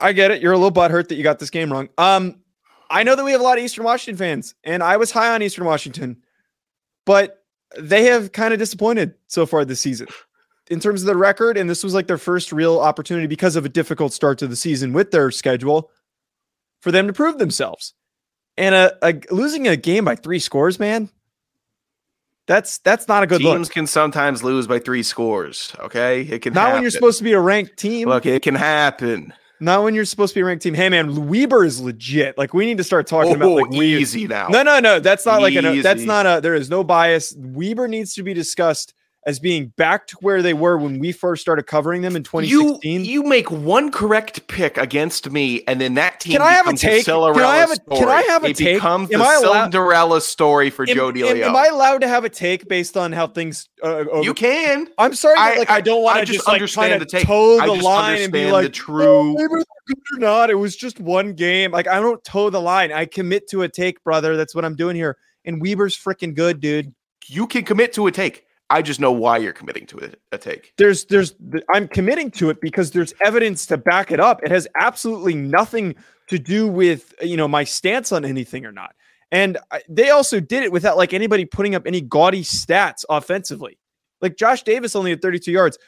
I 0.00 0.12
get 0.14 0.30
it. 0.30 0.40
You're 0.40 0.52
a 0.52 0.58
little 0.58 0.72
butthurt 0.72 1.08
that 1.08 1.16
you 1.16 1.22
got 1.22 1.40
this 1.40 1.50
game 1.50 1.70
wrong. 1.70 1.90
Um, 1.98 2.40
I 2.88 3.02
know 3.02 3.16
that 3.16 3.24
we 3.24 3.32
have 3.32 3.40
a 3.42 3.44
lot 3.44 3.58
of 3.58 3.64
Eastern 3.64 3.84
Washington 3.84 4.16
fans, 4.16 4.54
and 4.64 4.82
I 4.82 4.96
was 4.96 5.10
high 5.10 5.34
on 5.34 5.42
Eastern 5.42 5.66
Washington, 5.66 6.22
but 7.04 7.44
they 7.76 8.04
have 8.04 8.32
kind 8.32 8.52
of 8.52 8.58
disappointed 8.58 9.14
so 9.26 9.46
far 9.46 9.64
this 9.64 9.80
season 9.80 10.06
in 10.70 10.80
terms 10.80 11.02
of 11.02 11.06
the 11.06 11.16
record. 11.16 11.56
And 11.56 11.68
this 11.68 11.84
was 11.84 11.94
like 11.94 12.06
their 12.06 12.18
first 12.18 12.52
real 12.52 12.78
opportunity 12.78 13.26
because 13.26 13.56
of 13.56 13.64
a 13.64 13.68
difficult 13.68 14.12
start 14.12 14.38
to 14.38 14.46
the 14.46 14.56
season 14.56 14.92
with 14.92 15.10
their 15.10 15.30
schedule 15.30 15.90
for 16.80 16.92
them 16.92 17.06
to 17.06 17.12
prove 17.12 17.38
themselves. 17.38 17.94
And 18.56 18.74
a, 18.74 18.96
a 19.02 19.20
losing 19.30 19.68
a 19.68 19.76
game 19.76 20.04
by 20.04 20.16
three 20.16 20.40
scores, 20.40 20.80
man, 20.80 21.08
that's 22.48 22.78
that's 22.78 23.06
not 23.06 23.22
a 23.22 23.26
good 23.26 23.38
Teams 23.40 23.68
look. 23.68 23.72
can 23.72 23.86
sometimes 23.86 24.42
lose 24.42 24.66
by 24.66 24.78
three 24.78 25.04
scores. 25.04 25.76
Okay, 25.78 26.22
it 26.22 26.42
can. 26.42 26.54
Not 26.54 26.60
happen. 26.60 26.74
when 26.74 26.82
you're 26.82 26.90
supposed 26.90 27.18
to 27.18 27.24
be 27.24 27.34
a 27.34 27.40
ranked 27.40 27.76
team. 27.76 28.08
Look, 28.08 28.26
it 28.26 28.42
can 28.42 28.56
happen. 28.56 29.32
Not 29.60 29.82
when 29.82 29.94
you're 29.94 30.04
supposed 30.04 30.34
to 30.34 30.38
be 30.38 30.42
a 30.42 30.44
ranked 30.44 30.62
team. 30.62 30.74
Hey 30.74 30.88
man, 30.88 31.28
Weber 31.28 31.64
is 31.64 31.80
legit. 31.80 32.38
Like 32.38 32.54
we 32.54 32.66
need 32.66 32.78
to 32.78 32.84
start 32.84 33.06
talking 33.06 33.32
oh, 33.32 33.36
about 33.36 33.50
like 33.50 33.66
oh, 33.72 33.82
easy 33.82 34.26
now. 34.26 34.48
No, 34.48 34.62
no, 34.62 34.78
no. 34.78 35.00
That's 35.00 35.26
not 35.26 35.40
easy. 35.42 35.60
like 35.60 35.76
a. 35.78 35.82
That's 35.82 36.02
not 36.02 36.26
a. 36.26 36.40
There 36.40 36.54
is 36.54 36.70
no 36.70 36.84
bias. 36.84 37.34
Weber 37.36 37.88
needs 37.88 38.14
to 38.14 38.22
be 38.22 38.34
discussed 38.34 38.94
as 39.28 39.38
being 39.38 39.66
back 39.76 40.06
to 40.06 40.16
where 40.22 40.40
they 40.40 40.54
were 40.54 40.78
when 40.78 40.98
we 40.98 41.12
first 41.12 41.42
started 41.42 41.64
covering 41.64 42.00
them 42.00 42.16
in 42.16 42.22
2016. 42.22 43.04
You, 43.04 43.22
you 43.22 43.22
make 43.22 43.50
one 43.50 43.90
correct 43.90 44.46
pick 44.48 44.78
against 44.78 45.30
me, 45.30 45.62
and 45.68 45.78
then 45.78 45.94
that 45.94 46.20
team 46.20 46.32
can 46.32 46.40
I 46.40 46.52
have 46.52 46.66
a 46.66 46.72
take? 46.72 47.04
Can 47.04 47.14
I 47.14 47.56
have 47.56 47.70
a, 47.70 47.74
story. 47.74 47.98
can 47.98 48.08
I 48.08 48.22
have 48.22 48.44
a 48.44 48.46
it 48.46 48.56
take? 48.56 48.76
becomes 48.76 49.12
am 49.12 49.18
the 49.18 49.24
allowed, 49.26 49.64
Cinderella 49.64 50.22
story 50.22 50.70
for 50.70 50.88
am, 50.88 50.96
Joe. 50.96 51.10
Am, 51.10 51.42
am, 51.42 51.54
I 51.54 51.66
allowed 51.66 52.00
to 52.00 52.08
have 52.08 52.24
a 52.24 52.30
take 52.30 52.68
based 52.68 52.96
on 52.96 53.12
how 53.12 53.26
things? 53.26 53.68
Uh, 53.84 54.06
over, 54.10 54.22
you 54.22 54.32
can. 54.32 54.88
I'm 54.96 55.12
sorry, 55.12 55.36
I, 55.38 55.58
like 55.58 55.68
I, 55.68 55.76
I 55.76 55.80
don't 55.82 56.02
want 56.02 56.20
to 56.20 56.24
just, 56.24 56.38
just 56.38 56.48
understand 56.48 56.92
like, 56.92 57.00
the 57.00 57.18
take. 57.18 57.26
toe 57.26 57.60
the 57.60 57.82
line 57.82 58.22
and 58.22 58.32
be 58.32 58.50
like 58.50 58.64
the 58.64 58.70
true. 58.70 59.36
Oh, 59.38 59.64
good 59.86 59.98
or 60.16 60.20
not, 60.20 60.48
it 60.48 60.54
was 60.54 60.74
just 60.74 61.00
one 61.00 61.34
game. 61.34 61.70
Like 61.70 61.86
I 61.86 62.00
don't 62.00 62.24
toe 62.24 62.48
the 62.48 62.62
line. 62.62 62.92
I 62.92 63.04
commit 63.04 63.46
to 63.50 63.60
a 63.60 63.68
take, 63.68 64.02
brother. 64.02 64.38
That's 64.38 64.54
what 64.54 64.64
I'm 64.64 64.74
doing 64.74 64.96
here. 64.96 65.18
And 65.44 65.60
Weber's 65.60 65.98
freaking 65.98 66.34
good, 66.34 66.60
dude. 66.60 66.94
You 67.26 67.46
can 67.46 67.64
commit 67.64 67.92
to 67.92 68.06
a 68.06 68.10
take. 68.10 68.46
I 68.70 68.82
just 68.82 69.00
know 69.00 69.12
why 69.12 69.38
you're 69.38 69.52
committing 69.52 69.86
to 69.86 70.04
a, 70.04 70.34
a 70.34 70.38
take. 70.38 70.74
There's, 70.76 71.06
there's, 71.06 71.34
I'm 71.72 71.88
committing 71.88 72.30
to 72.32 72.50
it 72.50 72.60
because 72.60 72.90
there's 72.90 73.14
evidence 73.22 73.64
to 73.66 73.78
back 73.78 74.10
it 74.12 74.20
up. 74.20 74.42
It 74.42 74.50
has 74.50 74.68
absolutely 74.78 75.34
nothing 75.34 75.94
to 76.28 76.38
do 76.38 76.68
with, 76.68 77.14
you 77.22 77.36
know, 77.36 77.48
my 77.48 77.64
stance 77.64 78.12
on 78.12 78.24
anything 78.24 78.66
or 78.66 78.72
not. 78.72 78.94
And 79.30 79.58
they 79.88 80.10
also 80.10 80.40
did 80.40 80.62
it 80.62 80.72
without 80.72 80.96
like 80.96 81.12
anybody 81.12 81.44
putting 81.44 81.74
up 81.74 81.86
any 81.86 82.00
gaudy 82.00 82.42
stats 82.42 83.04
offensively. 83.08 83.78
Like 84.20 84.36
Josh 84.36 84.62
Davis 84.62 84.96
only 84.96 85.10
had 85.10 85.22
32 85.22 85.52
yards. 85.52 85.78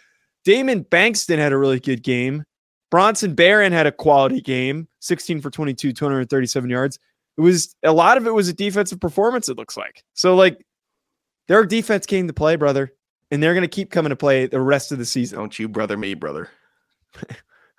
Damon 0.44 0.85
Bankston 0.85 1.38
had 1.38 1.52
a 1.52 1.59
really 1.59 1.81
good 1.81 2.02
game. 2.02 2.44
Bronson 2.90 3.35
Barron 3.35 3.72
had 3.72 3.87
a 3.87 3.92
quality 3.92 4.40
game, 4.40 4.88
16 5.00 5.40
for 5.40 5.50
22, 5.50 5.92
237 5.92 6.70
yards. 6.70 6.98
It 7.38 7.40
was 7.42 7.74
a 7.85 7.92
lot 7.92 8.16
of 8.16 8.26
it 8.26 8.35
was 8.35 8.48
a 8.48 8.52
defensive 8.52 9.00
performance, 9.00 9.48
it 9.48 9.57
looks 9.57 9.76
like. 9.76 10.02
So, 10.14 10.35
like, 10.35 10.64
their 11.50 11.66
defense 11.66 12.06
came 12.06 12.28
to 12.28 12.32
play, 12.32 12.54
brother, 12.54 12.92
and 13.32 13.42
they're 13.42 13.54
going 13.54 13.62
to 13.62 13.68
keep 13.68 13.90
coming 13.90 14.10
to 14.10 14.16
play 14.16 14.46
the 14.46 14.60
rest 14.60 14.92
of 14.92 14.98
the 14.98 15.04
season. 15.04 15.36
Don't 15.36 15.58
you 15.58 15.68
brother 15.68 15.96
me, 15.96 16.14
brother. 16.14 16.48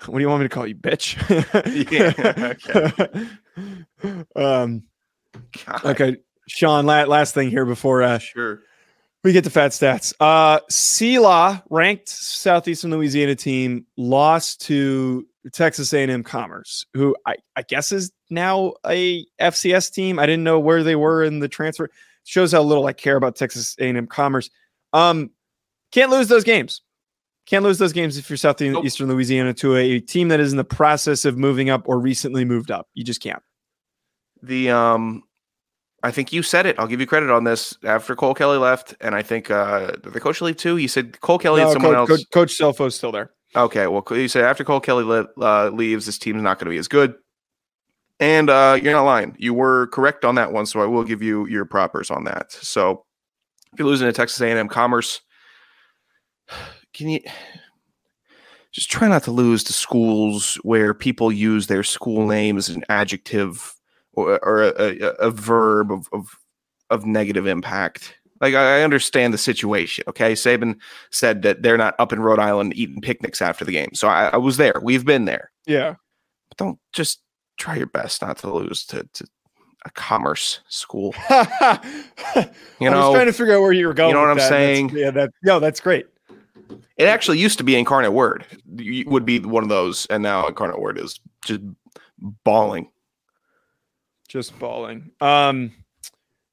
what 0.07 0.17
do 0.17 0.19
you 0.19 0.27
want 0.27 0.41
me 0.41 0.49
to 0.49 0.53
call 0.53 0.67
you, 0.67 0.75
bitch? 0.75 1.15
yeah. 1.89 2.55
Okay. 4.03 4.25
um, 4.36 4.84
God. 5.65 5.86
okay, 5.86 6.17
Sean. 6.49 6.86
last 6.86 7.34
thing 7.34 7.49
here 7.49 7.63
before 7.63 8.03
uh, 8.03 8.17
sure 8.17 8.63
we 9.23 9.31
get 9.31 9.45
the 9.45 9.49
fat 9.49 9.71
stats. 9.71 10.13
Uh, 10.19 10.60
SELA, 10.69 11.63
ranked 11.69 12.10
Southeastern 12.10 12.91
Louisiana 12.91 13.36
team, 13.36 13.86
lost 13.95 14.60
to 14.65 15.25
Texas 15.53 15.93
A&M 15.93 16.23
Commerce, 16.23 16.86
who 16.93 17.15
I, 17.25 17.36
I 17.55 17.62
guess 17.62 17.93
is 17.93 18.12
now 18.29 18.73
a 18.86 19.25
FCS 19.39 19.93
team. 19.93 20.19
I 20.19 20.25
didn't 20.25 20.43
know 20.43 20.60
where 20.60 20.84
they 20.84 20.97
were 20.97 21.23
in 21.23 21.39
the 21.39 21.47
transfer 21.47 21.89
shows 22.23 22.51
how 22.51 22.62
little 22.62 22.86
I 22.86 22.93
care 22.93 23.15
about 23.15 23.36
Texas 23.36 23.75
A&M 23.79 24.07
Commerce. 24.07 24.49
Um, 24.93 25.31
can't 25.91 26.12
lose 26.12 26.27
those 26.27 26.43
games. 26.43 26.81
Can't 27.45 27.63
lose 27.63 27.79
those 27.79 27.93
games 27.93 28.17
if 28.17 28.29
you're 28.29 28.38
southeastern 28.38 29.07
nope. 29.07 29.15
Louisiana 29.15 29.53
to 29.55 29.75
a 29.75 29.99
team 29.99 30.27
that 30.29 30.39
is 30.39 30.51
in 30.51 30.57
the 30.57 30.63
process 30.63 31.25
of 31.25 31.38
moving 31.38 31.69
up 31.69 31.84
or 31.86 31.99
recently 31.99 32.45
moved 32.45 32.71
up. 32.71 32.88
You 32.93 33.03
just 33.03 33.21
can't. 33.21 33.41
The 34.43 34.69
um, 34.69 35.23
I 36.03 36.12
think 36.12 36.31
you 36.31 36.43
said 36.43 36.65
it. 36.65 36.77
I'll 36.79 36.88
give 36.88 36.99
you 36.99 37.07
credit 37.07 37.29
on 37.29 37.43
this. 37.43 37.77
After 37.84 38.15
Cole 38.15 38.34
Kelly 38.34 38.57
left, 38.57 38.95
and 39.01 39.15
I 39.15 39.21
think 39.21 39.51
uh, 39.51 39.91
the 40.03 40.19
coach 40.19 40.41
leave 40.41 40.57
too. 40.57 40.77
You 40.77 40.88
said 40.88 41.19
Cole 41.21 41.39
Kelly 41.39 41.62
no, 41.62 41.71
and 41.71 41.73
someone 41.73 41.93
coach, 41.93 42.10
else. 42.10 42.19
Coach, 42.25 42.29
coach 42.31 42.60
Scelfo's 42.60 42.95
still 42.95 43.12
there. 43.12 43.31
Okay, 43.55 43.88
well, 43.88 44.03
you 44.12 44.27
said 44.27 44.45
after 44.45 44.63
Cole 44.63 44.79
Kelly 44.79 45.03
le- 45.03 45.27
uh, 45.39 45.69
leaves, 45.69 46.05
this 46.05 46.17
team's 46.17 46.41
not 46.41 46.57
going 46.57 46.65
to 46.67 46.71
be 46.71 46.77
as 46.77 46.88
good. 46.88 47.15
And 48.21 48.51
uh, 48.51 48.77
you're 48.81 48.93
not 48.93 49.01
lying. 49.01 49.36
You 49.39 49.55
were 49.55 49.88
correct 49.88 50.23
on 50.23 50.36
that 50.36 50.53
one, 50.53 50.67
so 50.67 50.79
I 50.79 50.86
will 50.86 51.03
give 51.03 51.23
you 51.23 51.47
your 51.47 51.65
propers 51.65 52.12
on 52.12 52.23
that. 52.25 52.51
So 52.51 53.03
if 53.73 53.79
you're 53.79 53.88
losing 53.88 54.07
to 54.07 54.13
Texas 54.13 54.39
A&M 54.39 54.69
Commerce, 54.69 55.21
can 56.93 57.10
you 57.10 57.19
just 58.71 58.91
try 58.91 59.07
not 59.07 59.23
to 59.23 59.31
lose 59.31 59.63
to 59.65 59.73
schools 59.73 60.55
where 60.62 60.93
people 60.93 61.31
use 61.31 61.65
their 61.65 61.84
school 61.84 62.27
name 62.27 62.57
as 62.57 62.69
an 62.69 62.84
adjective 62.89 63.73
or, 64.13 64.39
or 64.45 64.63
a, 64.63 64.73
a, 64.77 65.07
a 65.13 65.31
verb 65.31 65.91
of, 65.91 66.07
of, 66.13 66.38
of 66.91 67.07
negative 67.07 67.47
impact? 67.47 68.13
Like 68.39 68.53
I 68.53 68.84
understand 68.84 69.34
the 69.34 69.39
situation. 69.39 70.03
Okay, 70.07 70.34
Saban 70.34 70.75
said 71.10 71.41
that 71.41 71.63
they're 71.63 71.77
not 71.77 71.95
up 71.97 72.13
in 72.13 72.19
Rhode 72.21 72.39
Island 72.39 72.73
eating 72.75 73.01
picnics 73.01 73.41
after 73.41 73.65
the 73.65 73.71
game, 73.71 73.91
so 73.93 74.07
I, 74.07 74.29
I 74.29 74.38
was 74.38 74.57
there. 74.57 74.79
We've 74.81 75.05
been 75.05 75.25
there. 75.25 75.51
Yeah, 75.67 75.95
but 76.49 76.57
don't 76.57 76.79
just 76.91 77.19
try 77.62 77.76
your 77.76 77.88
best 77.88 78.21
not 78.21 78.38
to 78.39 78.52
lose 78.52 78.86
to, 78.88 79.08
to 79.13 79.26
a 79.86 79.91
commerce 79.91 80.62
school. 80.67 81.13
you 81.30 82.89
know, 82.89 82.97
I 82.97 83.08
was 83.08 83.15
trying 83.15 83.28
to 83.28 83.34
figure 83.34 83.56
out 83.56 83.62
where 83.62 83.71
you 83.71 83.88
were 83.88 83.93
going. 83.93 84.10
You 84.10 84.15
know 84.15 84.21
what 84.21 84.32
I'm 84.32 84.38
that. 84.38 84.50
saying? 84.50 84.88
That's, 84.88 85.00
yeah, 85.00 85.12
that 85.12 85.30
no, 85.43 85.60
that's 85.60 85.80
great. 85.80 86.08
It 86.97 87.06
actually 87.06 87.39
used 87.39 87.58
to 87.60 87.63
be 87.63 87.76
Incarnate 87.76 88.13
Word. 88.13 88.45
would 89.06 89.26
be 89.26 89.39
one 89.39 89.63
of 89.63 89.69
those, 89.69 90.06
and 90.08 90.24
now 90.24 90.47
Incarnate 90.47 90.80
Word 90.80 90.97
is 90.97 91.19
just 91.45 91.62
bawling. 92.43 92.89
Just 94.28 94.58
bawling. 94.58 95.12
Um, 95.19 95.71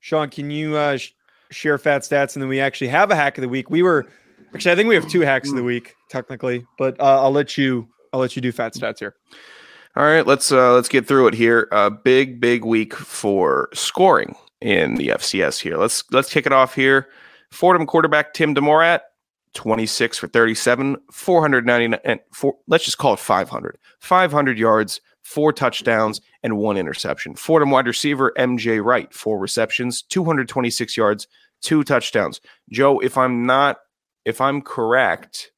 Sean, 0.01 0.29
can 0.29 0.51
you 0.51 0.77
uh, 0.77 0.97
sh- 0.97 1.13
share 1.51 1.79
fat 1.79 2.03
stats, 2.03 2.35
and 2.35 2.43
then 2.43 2.49
we 2.49 2.61
actually 2.61 2.89
have 2.89 3.11
a 3.11 3.17
hack 3.17 3.39
of 3.39 3.43
the 3.43 3.49
week. 3.49 3.71
We 3.71 3.83
were 3.83 4.07
actually, 4.55 4.73
I 4.73 4.75
think 4.75 4.89
we 4.89 4.95
have 4.95 5.09
two 5.09 5.21
hacks 5.21 5.49
of 5.49 5.57
the 5.57 5.63
week 5.63 5.95
technically, 6.11 6.67
but 6.77 6.99
uh, 7.01 7.23
I'll 7.23 7.33
let 7.33 7.57
you. 7.57 7.89
I'll 8.13 8.21
let 8.21 8.35
you 8.37 8.43
do 8.43 8.53
fat 8.53 8.75
stats 8.75 8.99
here. 8.99 9.17
All 9.97 10.05
right, 10.05 10.27
let's 10.27 10.53
uh, 10.53 10.75
let's 10.75 10.89
get 10.89 11.07
through 11.07 11.29
it 11.29 11.35
here. 11.35 11.69
A 11.73 11.75
uh, 11.75 11.91
big 11.91 12.41
big 12.41 12.65
week 12.65 12.95
for 12.95 13.69
scoring 13.75 14.37
in 14.61 14.97
the 14.97 15.09
FCS 15.09 15.61
here. 15.61 15.77
Let's 15.77 16.05
let's 16.13 16.33
kick 16.33 16.47
it 16.47 16.53
off 16.53 16.75
here. 16.75 17.09
Fordham 17.51 17.87
quarterback 17.87 18.35
Tim 18.35 18.55
DeMorat, 18.55 19.01
26 19.55 20.19
for 20.19 20.29
37, 20.29 20.97
499 21.11 21.99
and 22.05 22.21
four, 22.33 22.57
let's 22.67 22.85
just 22.85 22.99
call 22.99 23.15
it 23.15 23.19
500. 23.19 23.79
500 24.01 24.59
yards, 24.59 25.01
four 25.23 25.53
touchdowns 25.53 26.21
and 26.43 26.59
one 26.59 26.77
interception. 26.77 27.35
Fordham 27.35 27.71
wide 27.71 27.87
receiver 27.87 28.33
MJ 28.39 28.85
Wright, 28.85 29.13
four 29.13 29.39
receptions, 29.39 30.03
226 30.03 30.97
yards, 30.97 31.27
two 31.63 31.83
touchdowns. 31.83 32.41
Joe, 32.71 32.99
if 33.01 33.17
I'm 33.17 33.47
not 33.47 33.79
if 34.25 34.41
I'm 34.41 34.61
correct, 34.61 35.51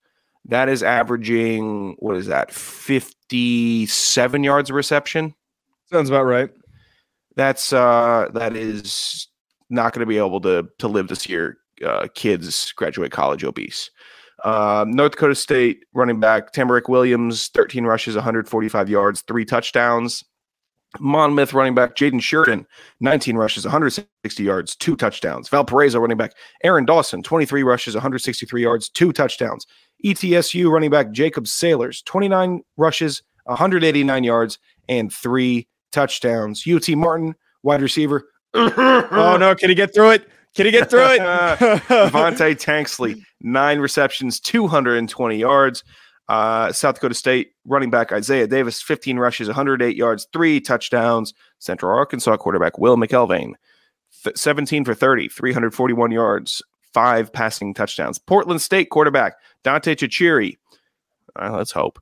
that 0.51 0.69
is 0.69 0.83
averaging 0.83 1.97
what 1.99 2.17
is 2.17 2.27
that 2.27 2.53
57 2.53 4.45
yards 4.45 4.71
of 4.71 4.77
reception 4.77 5.35
sounds 5.91 6.11
about 6.11 6.25
right 6.25 6.51
that's 7.37 7.73
uh 7.73 8.29
that 8.35 8.55
is 8.55 9.29
not 9.71 9.93
going 9.93 10.01
to 10.01 10.07
be 10.07 10.19
able 10.19 10.41
to 10.41 10.69
to 10.79 10.89
live 10.89 11.09
this 11.09 11.29
year 11.29 11.57
uh, 11.85 12.07
kids 12.15 12.73
graduate 12.73 13.13
college 13.13 13.45
obese 13.45 13.91
um, 14.45 14.91
north 14.91 15.13
dakota 15.13 15.35
state 15.35 15.85
running 15.95 16.21
back 16.21 16.53
tamerik 16.53 16.89
williams 16.89 17.49
13 17.49 17.85
rushes 17.85 18.15
145 18.15 18.91
yards 18.91 19.23
three 19.23 19.45
touchdowns 19.45 20.25
Monmouth 20.99 21.55
running 21.55 21.75
back 21.75 21.95
Jaden 21.95 22.15
Shirden, 22.15 22.67
19 22.99 23.37
rushes, 23.37 23.65
160 23.65 24.43
yards, 24.43 24.75
two 24.75 24.97
touchdowns. 24.97 25.49
Valparaiso 25.49 26.01
running 26.01 26.17
back 26.17 26.33
Aaron 26.65 26.85
Dawson, 26.85 27.23
23 27.23 27.63
rushes, 27.63 27.95
163 27.95 28.63
yards, 28.63 28.89
two 28.89 29.13
touchdowns. 29.13 29.67
ETSU 30.05 30.71
running 30.71 30.91
back 30.91 31.11
Jacob 31.13 31.45
Saylors, 31.45 32.05
29 32.05 32.63
rushes, 32.77 33.23
189 33.45 34.25
yards, 34.25 34.59
and 34.89 35.13
three 35.13 35.67
touchdowns. 35.93 36.65
UT 36.67 36.89
Martin, 36.91 37.35
wide 37.63 37.83
receiver. 37.83 38.29
oh 38.55 39.37
no, 39.39 39.55
can 39.55 39.69
he 39.69 39.75
get 39.75 39.95
through 39.95 40.11
it? 40.11 40.29
Can 40.55 40.67
he 40.67 40.73
get 40.73 40.91
through 40.91 41.07
it? 41.07 41.21
Devontae 41.89 42.57
Tanksley, 42.57 43.23
nine 43.41 43.79
receptions, 43.79 44.41
220 44.41 45.37
yards. 45.37 45.85
Uh, 46.29 46.73
South 46.73 46.95
Dakota 46.95 47.15
State 47.15 47.53
running 47.65 47.91
back 47.91 48.13
Isaiah 48.13 48.47
Davis, 48.47 48.81
15 48.81 49.19
rushes, 49.19 49.49
108 49.49 49.97
yards, 49.97 50.29
three 50.33 50.61
touchdowns. 50.61 51.35
Central 51.59 51.97
Arkansas 51.97 52.37
quarterback 52.37 52.79
Will 52.79 52.97
McElvain, 52.97 53.53
17 54.35 54.85
for 54.85 54.95
30, 54.95 55.29
341 55.29 56.11
yards, 56.11 56.63
five 56.93 57.33
passing 57.33 57.75
touchdowns. 57.75 58.19
Portland 58.19 58.63
State 58.63 58.91
quarterback 58.91 59.35
Dante 59.65 59.95
Chachere, 59.95 60.57
uh, 61.37 61.53
let's 61.53 61.73
hope, 61.73 62.01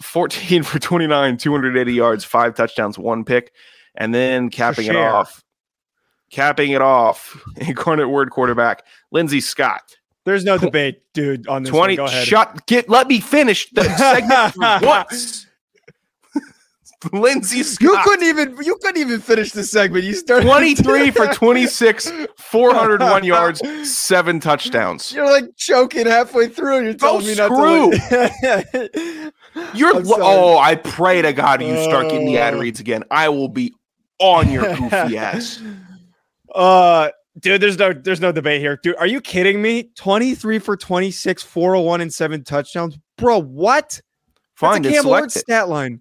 14 0.00 0.62
for 0.64 0.78
29, 0.78 1.36
280 1.36 1.92
yards, 1.92 2.24
five 2.24 2.54
touchdowns, 2.54 2.98
one 2.98 3.24
pick. 3.24 3.52
And 3.98 4.14
then 4.14 4.50
capping 4.50 4.86
it 4.86 4.96
off, 4.96 5.42
capping 6.30 6.72
it 6.72 6.82
off, 6.82 7.42
incarnate 7.56 8.10
word 8.10 8.30
quarterback 8.30 8.84
Lindsey 9.10 9.40
Scott. 9.40 9.96
There's 10.26 10.44
no 10.44 10.58
debate, 10.58 11.02
dude. 11.14 11.46
On 11.48 11.62
this 11.62 11.70
20 11.70 11.98
one. 11.98 12.10
shut 12.10 12.66
get 12.66 12.88
let 12.90 13.06
me 13.06 13.20
finish 13.20 13.70
the 13.70 13.84
segment 13.84 14.54
once. 14.84 15.46
Lindsey 17.12 17.62
Scott. 17.62 17.82
You 17.82 17.98
couldn't 18.04 18.26
even 18.26 18.56
you 18.64 18.76
couldn't 18.76 19.00
even 19.00 19.20
finish 19.20 19.52
the 19.52 19.64
segment. 19.64 20.04
You 20.04 20.14
started 20.14 20.46
23 20.46 21.10
for 21.10 21.26
26, 21.26 22.12
401 22.36 23.24
yards, 23.24 23.90
seven 23.90 24.40
touchdowns. 24.40 25.12
You're 25.12 25.30
like 25.30 25.56
choking 25.56 26.06
halfway 26.06 26.48
through. 26.48 26.84
You're 26.84 26.94
telling 26.94 27.24
oh, 27.24 27.26
me 27.26 27.34
screw. 27.34 27.90
not 27.90 28.72
to. 28.72 29.32
You're 29.74 29.92
oh, 29.94 30.58
I 30.58 30.74
pray 30.74 31.22
to 31.22 31.32
God 31.32 31.62
you 31.62 31.82
start 31.84 32.10
getting 32.10 32.26
the 32.26 32.38
ad 32.38 32.54
uh. 32.54 32.58
reads 32.58 32.80
again. 32.80 33.04
I 33.10 33.28
will 33.28 33.48
be 33.48 33.74
on 34.18 34.50
your 34.50 34.74
goofy 34.74 35.18
ass. 35.18 35.62
Uh 36.54 37.10
dude, 37.40 37.60
there's 37.60 37.78
no 37.78 37.92
there's 37.92 38.20
no 38.20 38.32
debate 38.32 38.60
here. 38.60 38.78
Dude, 38.82 38.96
are 38.96 39.06
you 39.06 39.20
kidding 39.20 39.62
me? 39.62 39.90
23 39.96 40.58
for 40.58 40.76
26, 40.76 41.42
401 41.42 42.00
and 42.00 42.12
seven 42.12 42.44
touchdowns. 42.44 42.98
Bro, 43.16 43.42
what? 43.42 44.00
Fine, 44.54 44.82
That's 44.82 44.94
a 44.94 45.02
Cam 45.02 45.06
Ward 45.06 45.32
stat 45.32 45.68
line. 45.68 46.00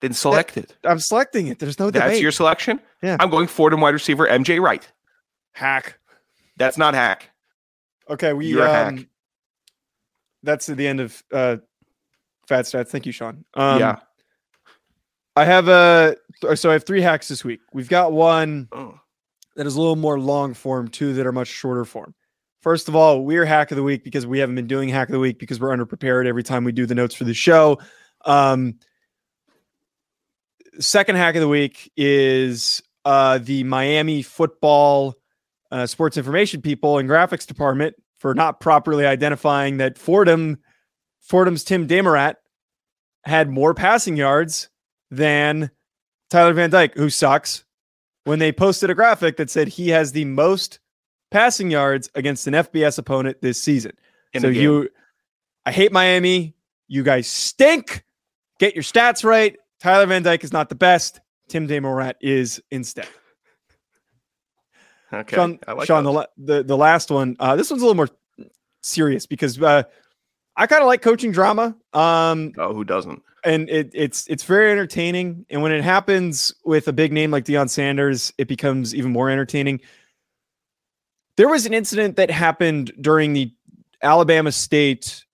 Then 0.00 0.12
select 0.12 0.54
that, 0.54 0.64
it. 0.64 0.76
I'm 0.84 0.98
selecting 0.98 1.46
it. 1.46 1.58
There's 1.58 1.78
no 1.78 1.90
debate. 1.90 2.08
That's 2.10 2.20
your 2.20 2.32
selection? 2.32 2.80
Yeah. 3.02 3.16
I'm 3.18 3.30
going 3.30 3.46
Fordham 3.46 3.80
wide 3.80 3.94
receiver 3.94 4.26
MJ 4.26 4.60
Wright. 4.60 4.86
Hack. 5.52 5.98
That's 6.56 6.76
not 6.76 6.94
hack. 6.94 7.30
Okay, 8.08 8.32
we 8.32 8.46
You're 8.46 8.68
um, 8.68 8.96
hack. 8.96 9.06
That's 10.42 10.66
the 10.66 10.86
end 10.86 11.00
of 11.00 11.22
uh 11.32 11.56
Fat 12.46 12.66
Stats. 12.66 12.88
Thank 12.88 13.06
you, 13.06 13.12
Sean. 13.12 13.44
Um, 13.54 13.80
yeah. 13.80 13.98
I 15.34 15.44
have 15.44 15.68
a 15.68 16.16
so 16.54 16.70
I 16.70 16.72
have 16.74 16.84
three 16.84 17.02
hacks 17.02 17.28
this 17.28 17.44
week. 17.44 17.60
We've 17.72 17.88
got 17.88 18.12
one 18.12 18.68
oh. 18.72 18.98
that 19.56 19.66
is 19.66 19.76
a 19.76 19.78
little 19.78 19.96
more 19.96 20.18
long 20.18 20.54
form, 20.54 20.88
two 20.88 21.14
that 21.14 21.26
are 21.26 21.32
much 21.32 21.48
shorter 21.48 21.84
form. 21.84 22.14
First 22.62 22.88
of 22.88 22.96
all, 22.96 23.22
we're 23.22 23.44
hack 23.44 23.70
of 23.70 23.76
the 23.76 23.82
week 23.82 24.02
because 24.02 24.26
we 24.26 24.38
haven't 24.38 24.56
been 24.56 24.66
doing 24.66 24.88
hack 24.88 25.08
of 25.08 25.12
the 25.12 25.18
week 25.18 25.38
because 25.38 25.60
we're 25.60 25.76
underprepared 25.76 26.26
every 26.26 26.42
time 26.42 26.64
we 26.64 26.72
do 26.72 26.86
the 26.86 26.94
notes 26.94 27.14
for 27.14 27.24
the 27.24 27.34
show. 27.34 27.78
Um, 28.24 28.78
second 30.80 31.16
hack 31.16 31.34
of 31.34 31.40
the 31.40 31.48
week 31.48 31.90
is 31.96 32.82
uh, 33.04 33.38
the 33.38 33.64
Miami 33.64 34.22
football 34.22 35.14
uh, 35.70 35.86
sports 35.86 36.16
information 36.16 36.62
people 36.62 36.98
and 36.98 37.08
graphics 37.08 37.46
department 37.46 37.94
for 38.18 38.34
not 38.34 38.60
properly 38.60 39.06
identifying 39.06 39.76
that 39.78 39.98
Fordham, 39.98 40.58
Fordham's 41.20 41.64
Tim 41.64 41.86
DeMorat 41.86 42.36
had 43.24 43.48
more 43.48 43.74
passing 43.74 44.16
yards 44.16 44.68
than 45.10 45.70
Tyler 46.30 46.52
Van 46.52 46.70
Dyke, 46.70 46.94
who 46.94 47.10
sucks, 47.10 47.64
when 48.24 48.38
they 48.38 48.52
posted 48.52 48.90
a 48.90 48.94
graphic 48.94 49.36
that 49.36 49.50
said 49.50 49.68
he 49.68 49.90
has 49.90 50.12
the 50.12 50.24
most 50.24 50.80
passing 51.30 51.70
yards 51.70 52.10
against 52.14 52.46
an 52.46 52.54
FBS 52.54 52.98
opponent 52.98 53.38
this 53.42 53.60
season. 53.60 53.92
In 54.32 54.42
so 54.42 54.48
you, 54.48 54.88
I 55.64 55.72
hate 55.72 55.92
Miami. 55.92 56.54
You 56.88 57.02
guys 57.02 57.26
stink. 57.26 58.04
Get 58.58 58.74
your 58.74 58.82
stats 58.82 59.24
right. 59.24 59.56
Tyler 59.86 60.06
Van 60.06 60.24
Dyke 60.24 60.42
is 60.42 60.52
not 60.52 60.68
the 60.68 60.74
best. 60.74 61.20
Tim 61.48 61.68
DeMorat 61.68 62.14
is 62.20 62.60
instead. 62.72 63.06
Okay. 65.12 65.36
Sean, 65.36 65.60
like 65.68 65.86
Sean 65.86 66.02
the, 66.02 66.28
the, 66.36 66.64
the 66.64 66.76
last 66.76 67.08
one. 67.08 67.36
Uh, 67.38 67.54
this 67.54 67.70
one's 67.70 67.82
a 67.82 67.84
little 67.84 67.94
more 67.94 68.08
serious 68.82 69.26
because 69.26 69.62
uh, 69.62 69.84
I 70.56 70.66
kind 70.66 70.82
of 70.82 70.88
like 70.88 71.02
coaching 71.02 71.30
drama. 71.30 71.76
Um, 71.92 72.52
oh, 72.58 72.74
who 72.74 72.82
doesn't? 72.82 73.22
And 73.44 73.70
it, 73.70 73.92
it's 73.94 74.26
it's 74.26 74.42
very 74.42 74.72
entertaining. 74.72 75.46
And 75.50 75.62
when 75.62 75.70
it 75.70 75.84
happens 75.84 76.52
with 76.64 76.88
a 76.88 76.92
big 76.92 77.12
name 77.12 77.30
like 77.30 77.44
Deion 77.44 77.70
Sanders, 77.70 78.32
it 78.38 78.48
becomes 78.48 78.92
even 78.92 79.12
more 79.12 79.30
entertaining. 79.30 79.80
There 81.36 81.48
was 81.48 81.64
an 81.64 81.72
incident 81.72 82.16
that 82.16 82.32
happened 82.32 82.90
during 83.00 83.34
the 83.34 83.54
Alabama 84.02 84.50
State 84.50 85.24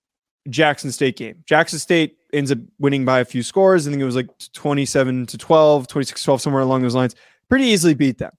Jackson 0.47 0.91
State 0.91 1.17
game. 1.17 1.43
Jackson 1.47 1.79
State 1.79 2.19
ends 2.33 2.51
up 2.51 2.57
winning 2.79 3.05
by 3.05 3.19
a 3.19 3.25
few 3.25 3.43
scores. 3.43 3.87
I 3.87 3.91
think 3.91 4.01
it 4.01 4.05
was 4.05 4.15
like 4.15 4.29
27 4.53 5.27
to 5.27 5.37
12, 5.37 5.87
26 5.87 6.23
12, 6.23 6.41
somewhere 6.41 6.61
along 6.61 6.81
those 6.81 6.95
lines. 6.95 7.15
Pretty 7.49 7.65
easily 7.65 7.93
beat 7.93 8.17
them. 8.17 8.31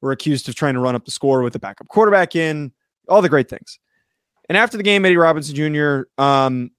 We're 0.00 0.12
accused 0.12 0.48
of 0.48 0.54
trying 0.54 0.74
to 0.74 0.80
run 0.80 0.94
up 0.94 1.04
the 1.04 1.10
score 1.10 1.42
with 1.42 1.52
the 1.52 1.58
backup 1.58 1.88
quarterback 1.88 2.34
in, 2.34 2.72
all 3.08 3.22
the 3.22 3.28
great 3.28 3.48
things. 3.48 3.78
And 4.48 4.58
after 4.58 4.76
the 4.76 4.82
game, 4.82 5.04
Eddie 5.04 5.16
Robinson 5.16 5.54
Jr. 5.54 6.02
Um, 6.22 6.72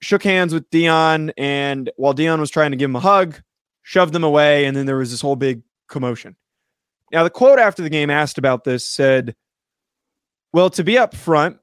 shook 0.00 0.22
hands 0.22 0.52
with 0.52 0.68
Deion, 0.70 1.32
and 1.38 1.90
while 1.96 2.14
Deion 2.14 2.40
was 2.40 2.50
trying 2.50 2.72
to 2.72 2.76
give 2.76 2.90
him 2.90 2.96
a 2.96 3.00
hug, 3.00 3.40
shoved 3.82 4.12
them 4.12 4.24
away, 4.24 4.66
and 4.66 4.76
then 4.76 4.86
there 4.86 4.96
was 4.96 5.10
this 5.10 5.20
whole 5.20 5.36
big 5.36 5.62
commotion. 5.88 6.36
Now, 7.12 7.24
the 7.24 7.30
quote 7.30 7.58
after 7.58 7.82
the 7.82 7.90
game 7.90 8.10
asked 8.10 8.38
about 8.38 8.64
this 8.64 8.84
said, 8.84 9.34
Well, 10.52 10.70
to 10.70 10.84
be 10.84 10.98
up 10.98 11.14
front, 11.14 11.58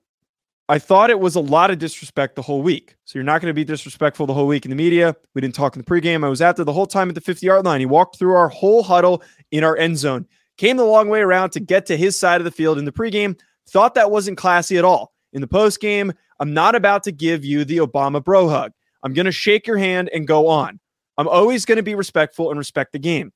I 0.69 0.77
thought 0.77 1.09
it 1.09 1.19
was 1.19 1.33
a 1.33 1.39
lot 1.39 1.71
of 1.71 1.79
disrespect 1.79 2.35
the 2.35 2.43
whole 2.43 2.61
week. 2.61 2.95
So 3.05 3.17
you're 3.17 3.23
not 3.23 3.41
going 3.41 3.49
to 3.49 3.55
be 3.55 3.63
disrespectful 3.63 4.27
the 4.27 4.35
whole 4.35 4.45
week 4.45 4.65
in 4.65 4.69
the 4.69 4.75
media. 4.75 5.15
We 5.33 5.41
didn't 5.41 5.55
talk 5.55 5.75
in 5.75 5.81
the 5.81 5.85
pregame. 5.85 6.23
I 6.23 6.29
was 6.29 6.43
out 6.43 6.57
there 6.57 6.65
the 6.65 6.71
whole 6.71 6.85
time 6.85 7.09
at 7.09 7.15
the 7.15 7.21
50 7.21 7.43
yard 7.43 7.65
line. 7.65 7.79
He 7.79 7.87
walked 7.87 8.19
through 8.19 8.35
our 8.35 8.49
whole 8.49 8.83
huddle 8.83 9.23
in 9.49 9.63
our 9.63 9.75
end 9.75 9.97
zone, 9.97 10.27
came 10.57 10.77
the 10.77 10.85
long 10.85 11.09
way 11.09 11.21
around 11.21 11.49
to 11.51 11.59
get 11.59 11.87
to 11.87 11.97
his 11.97 12.17
side 12.17 12.39
of 12.39 12.45
the 12.45 12.51
field 12.51 12.77
in 12.77 12.85
the 12.85 12.91
pregame. 12.91 13.35
Thought 13.67 13.95
that 13.95 14.11
wasn't 14.11 14.37
classy 14.37 14.77
at 14.77 14.85
all. 14.85 15.11
In 15.33 15.41
the 15.41 15.47
postgame, 15.47 16.13
I'm 16.39 16.53
not 16.53 16.75
about 16.75 17.01
to 17.03 17.11
give 17.11 17.43
you 17.43 17.65
the 17.65 17.77
Obama 17.77 18.23
bro 18.23 18.47
hug. 18.47 18.71
I'm 19.01 19.13
going 19.13 19.25
to 19.25 19.31
shake 19.31 19.65
your 19.65 19.77
hand 19.77 20.11
and 20.13 20.27
go 20.27 20.47
on. 20.47 20.79
I'm 21.17 21.27
always 21.27 21.65
going 21.65 21.77
to 21.77 21.83
be 21.83 21.95
respectful 21.95 22.51
and 22.51 22.59
respect 22.59 22.91
the 22.91 22.99
game. 22.99 23.33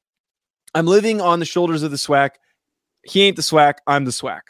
I'm 0.75 0.85
living 0.85 1.19
on 1.19 1.39
the 1.39 1.45
shoulders 1.45 1.81
of 1.81 1.89
the 1.89 1.97
SWAC. 1.97 2.31
He 3.03 3.23
ain't 3.23 3.37
the 3.37 3.41
SWAC. 3.41 3.75
I'm 3.87 4.05
the 4.05 4.11
SWAC. 4.11 4.41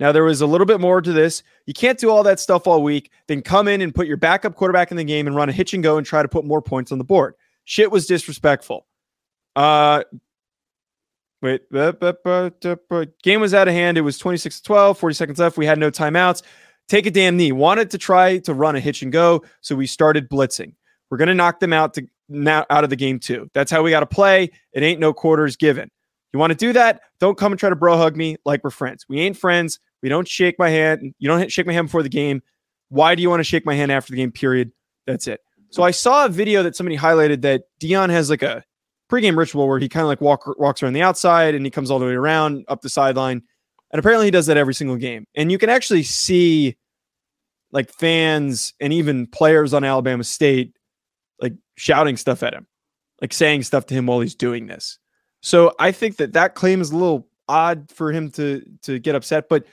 Now, 0.00 0.12
there 0.12 0.24
was 0.24 0.40
a 0.40 0.46
little 0.46 0.66
bit 0.66 0.80
more 0.80 1.02
to 1.02 1.12
this. 1.12 1.42
You 1.66 1.74
can't 1.74 1.98
do 1.98 2.08
all 2.08 2.22
that 2.22 2.40
stuff 2.40 2.66
all 2.66 2.82
week, 2.82 3.10
then 3.28 3.42
come 3.42 3.68
in 3.68 3.82
and 3.82 3.94
put 3.94 4.06
your 4.06 4.16
backup 4.16 4.56
quarterback 4.56 4.90
in 4.90 4.96
the 4.96 5.04
game 5.04 5.26
and 5.26 5.36
run 5.36 5.50
a 5.50 5.52
hitch 5.52 5.74
and 5.74 5.82
go 5.82 5.98
and 5.98 6.06
try 6.06 6.22
to 6.22 6.28
put 6.28 6.46
more 6.46 6.62
points 6.62 6.90
on 6.90 6.96
the 6.96 7.04
board. 7.04 7.34
Shit 7.64 7.92
was 7.92 8.06
disrespectful. 8.06 8.86
Uh, 9.54 10.02
wait, 11.42 11.70
game 11.70 13.40
was 13.40 13.52
out 13.52 13.68
of 13.68 13.74
hand. 13.74 13.98
It 13.98 14.00
was 14.00 14.16
26 14.16 14.62
12, 14.62 14.98
40 14.98 15.14
seconds 15.14 15.38
left. 15.38 15.58
We 15.58 15.66
had 15.66 15.78
no 15.78 15.90
timeouts. 15.90 16.42
Take 16.88 17.04
a 17.04 17.10
damn 17.10 17.36
knee. 17.36 17.52
Wanted 17.52 17.90
to 17.90 17.98
try 17.98 18.38
to 18.38 18.54
run 18.54 18.74
a 18.76 18.80
hitch 18.80 19.02
and 19.02 19.12
go, 19.12 19.44
so 19.60 19.76
we 19.76 19.86
started 19.86 20.30
blitzing. 20.30 20.72
We're 21.10 21.18
going 21.18 21.28
to 21.28 21.34
knock 21.34 21.60
them 21.60 21.74
out 21.74 21.92
to 21.94 22.06
now 22.30 22.64
out 22.70 22.84
of 22.84 22.90
the 22.90 22.96
game 22.96 23.18
too. 23.18 23.50
That's 23.52 23.70
how 23.70 23.82
we 23.82 23.90
got 23.90 24.00
to 24.00 24.06
play. 24.06 24.50
It 24.72 24.82
ain't 24.82 24.98
no 24.98 25.12
quarters 25.12 25.56
given. 25.56 25.90
You 26.32 26.38
want 26.38 26.52
to 26.52 26.56
do 26.56 26.72
that? 26.72 27.02
Don't 27.18 27.36
come 27.36 27.52
and 27.52 27.58
try 27.58 27.68
to 27.68 27.76
bro 27.76 27.96
hug 27.96 28.16
me 28.16 28.36
like 28.44 28.64
we're 28.64 28.70
friends. 28.70 29.04
We 29.08 29.20
ain't 29.20 29.36
friends. 29.36 29.78
We 30.02 30.08
don't 30.08 30.26
shake 30.26 30.58
my 30.58 30.70
hand. 30.70 31.14
You 31.18 31.28
don't 31.28 31.50
shake 31.50 31.66
my 31.66 31.72
hand 31.72 31.88
before 31.88 32.02
the 32.02 32.08
game. 32.08 32.42
Why 32.88 33.14
do 33.14 33.22
you 33.22 33.30
want 33.30 33.40
to 33.40 33.44
shake 33.44 33.66
my 33.66 33.74
hand 33.74 33.92
after 33.92 34.12
the 34.12 34.16
game? 34.16 34.32
Period. 34.32 34.72
That's 35.06 35.26
it. 35.26 35.40
So 35.70 35.82
I 35.82 35.92
saw 35.92 36.26
a 36.26 36.28
video 36.28 36.62
that 36.62 36.74
somebody 36.74 36.96
highlighted 36.96 37.42
that 37.42 37.64
Deion 37.80 38.10
has 38.10 38.28
like 38.28 38.42
a 38.42 38.64
pregame 39.10 39.36
ritual 39.36 39.68
where 39.68 39.78
he 39.78 39.88
kind 39.88 40.02
of 40.02 40.08
like 40.08 40.20
walk, 40.20 40.46
walks 40.58 40.82
around 40.82 40.94
the 40.94 41.02
outside 41.02 41.54
and 41.54 41.64
he 41.64 41.70
comes 41.70 41.90
all 41.90 41.98
the 41.98 42.06
way 42.06 42.12
around 42.12 42.64
up 42.68 42.80
the 42.80 42.88
sideline. 42.88 43.42
And 43.92 43.98
apparently 43.98 44.26
he 44.26 44.30
does 44.30 44.46
that 44.46 44.56
every 44.56 44.74
single 44.74 44.96
game. 44.96 45.26
And 45.34 45.50
you 45.50 45.58
can 45.58 45.68
actually 45.68 46.02
see 46.02 46.76
like 47.72 47.92
fans 47.92 48.72
and 48.80 48.92
even 48.92 49.26
players 49.26 49.74
on 49.74 49.84
Alabama 49.84 50.24
State 50.24 50.74
like 51.40 51.54
shouting 51.76 52.16
stuff 52.16 52.42
at 52.42 52.54
him, 52.54 52.66
like 53.20 53.32
saying 53.32 53.62
stuff 53.62 53.86
to 53.86 53.94
him 53.94 54.06
while 54.06 54.20
he's 54.20 54.34
doing 54.34 54.66
this. 54.66 54.98
So 55.40 55.72
I 55.78 55.92
think 55.92 56.16
that 56.16 56.32
that 56.34 56.54
claim 56.54 56.80
is 56.80 56.90
a 56.90 56.96
little 56.96 57.28
odd 57.48 57.90
for 57.90 58.12
him 58.12 58.30
to 58.30 58.62
to 58.82 58.98
get 58.98 59.14
upset, 59.14 59.48
but 59.48 59.64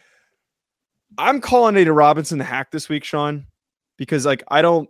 I'm 1.18 1.42
calling 1.42 1.78
Eddie 1.78 1.90
Robinson 1.90 2.38
the 2.38 2.44
hack 2.44 2.72
this 2.72 2.90
week, 2.90 3.04
Sean, 3.04 3.48
because 3.98 4.26
like 4.26 4.44
I 4.50 4.62
don't. 4.62 4.90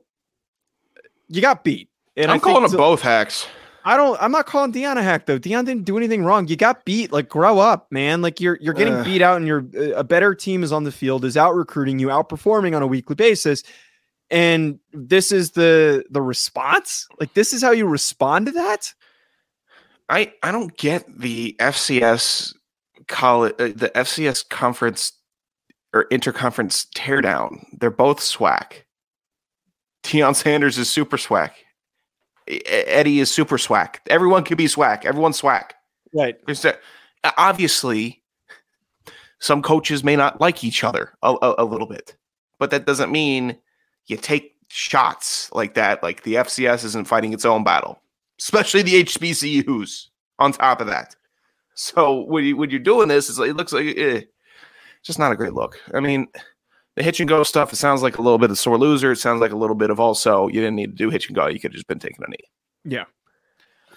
You 1.29 1.41
got 1.41 1.63
beat, 1.63 1.89
and 2.15 2.31
I'm 2.31 2.39
calling 2.39 2.63
them 2.63 2.77
both 2.77 3.01
hacks. 3.01 3.47
I 3.87 3.95
don't. 3.95 4.21
I'm 4.21 4.33
not 4.33 4.45
calling 4.45 4.73
Deion 4.73 4.97
a 4.97 5.03
hack 5.03 5.27
though. 5.27 5.39
Deion 5.39 5.65
didn't 5.65 5.85
do 5.85 5.95
anything 5.95 6.25
wrong. 6.25 6.47
You 6.49 6.57
got 6.57 6.83
beat. 6.83 7.13
Like 7.13 7.29
grow 7.29 7.59
up, 7.59 7.89
man. 7.89 8.21
Like 8.21 8.41
you're 8.41 8.57
you're 8.61 8.73
getting 8.73 8.95
uh, 8.95 9.03
beat 9.03 9.21
out, 9.21 9.37
and 9.37 9.47
you're 9.47 9.65
a 9.95 10.03
better 10.03 10.35
team 10.35 10.61
is 10.61 10.73
on 10.73 10.83
the 10.83 10.91
field, 10.91 11.23
is 11.23 11.37
out 11.37 11.55
recruiting 11.55 11.97
you, 11.97 12.07
outperforming 12.07 12.75
on 12.75 12.81
a 12.81 12.87
weekly 12.87 13.15
basis, 13.15 13.63
and 14.29 14.79
this 14.91 15.31
is 15.31 15.51
the 15.51 16.03
the 16.09 16.21
response. 16.21 17.07
Like 17.19 17.33
this 17.33 17.53
is 17.53 17.61
how 17.61 17.71
you 17.71 17.87
respond 17.87 18.47
to 18.47 18.51
that. 18.53 18.93
I 20.09 20.33
I 20.43 20.51
don't 20.51 20.75
get 20.77 21.05
the 21.19 21.55
FCS 21.59 22.53
college, 23.07 23.53
uh, 23.53 23.67
the 23.67 23.91
FCS 23.95 24.49
conference 24.49 25.13
or 25.93 26.05
interconference 26.09 26.87
teardown. 26.91 27.65
They're 27.79 27.89
both 27.89 28.19
SWAC. 28.19 28.83
Deion 30.03 30.35
Sanders 30.35 30.77
is 30.77 30.89
super 30.89 31.17
SWAC. 31.17 31.51
Eddie 32.47 33.19
is 33.19 33.29
super 33.29 33.57
SWAC. 33.57 33.97
Everyone 34.09 34.43
can 34.43 34.57
be 34.57 34.65
SWAC. 34.65 35.05
Everyone's 35.05 35.41
SWAC. 35.41 35.71
Right. 36.13 36.37
obviously, 37.37 38.23
some 39.39 39.61
coaches 39.61 40.03
may 40.03 40.15
not 40.15 40.39
like 40.39 40.63
each 40.63 40.83
other 40.83 41.11
a, 41.21 41.35
a, 41.41 41.55
a, 41.59 41.65
little 41.65 41.87
bit, 41.87 42.15
but 42.59 42.71
that 42.71 42.85
doesn't 42.85 43.11
mean 43.11 43.57
you 44.05 44.17
take 44.17 44.55
shots 44.69 45.51
like 45.51 45.73
that. 45.73 46.01
Like 46.01 46.23
the 46.23 46.35
FCS 46.35 46.85
isn't 46.85 47.07
fighting 47.07 47.33
its 47.33 47.45
own 47.45 47.63
battle, 47.63 48.01
especially 48.39 48.81
the 48.81 49.03
HBCUs. 49.03 50.07
On 50.39 50.51
top 50.51 50.81
of 50.81 50.87
that, 50.87 51.15
so 51.73 52.21
when 52.21 52.45
you 52.45 52.55
when 52.55 52.69
you're 52.69 52.79
doing 52.79 53.07
this, 53.07 53.27
it's 53.27 53.39
like, 53.39 53.49
it 53.49 53.55
looks 53.55 53.73
like 53.73 53.97
eh, 53.97 54.21
just 55.07 55.17
not 55.17 55.31
a 55.31 55.35
great 55.35 55.53
look. 55.53 55.79
I 55.93 55.99
mean, 56.01 56.27
the 56.95 57.03
hitch 57.03 57.19
and 57.19 57.29
go 57.29 57.43
stuff, 57.43 57.71
it 57.71 57.77
sounds 57.77 58.03
like 58.03 58.17
a 58.17 58.21
little 58.21 58.37
bit 58.37 58.51
of 58.51 58.59
sore 58.59 58.77
loser. 58.77 59.11
It 59.13 59.17
sounds 59.17 59.39
like 59.39 59.51
a 59.51 59.55
little 59.55 59.75
bit 59.75 59.89
of 59.89 59.99
also 59.99 60.47
you 60.47 60.55
didn't 60.55 60.75
need 60.75 60.91
to 60.91 60.95
do 60.95 61.09
hitch 61.09 61.27
and 61.27 61.35
go. 61.35 61.47
You 61.47 61.59
could 61.59 61.71
have 61.71 61.77
just 61.77 61.87
been 61.87 61.99
taking 61.99 62.23
a 62.25 62.29
knee. 62.29 62.37
Yeah. 62.83 63.05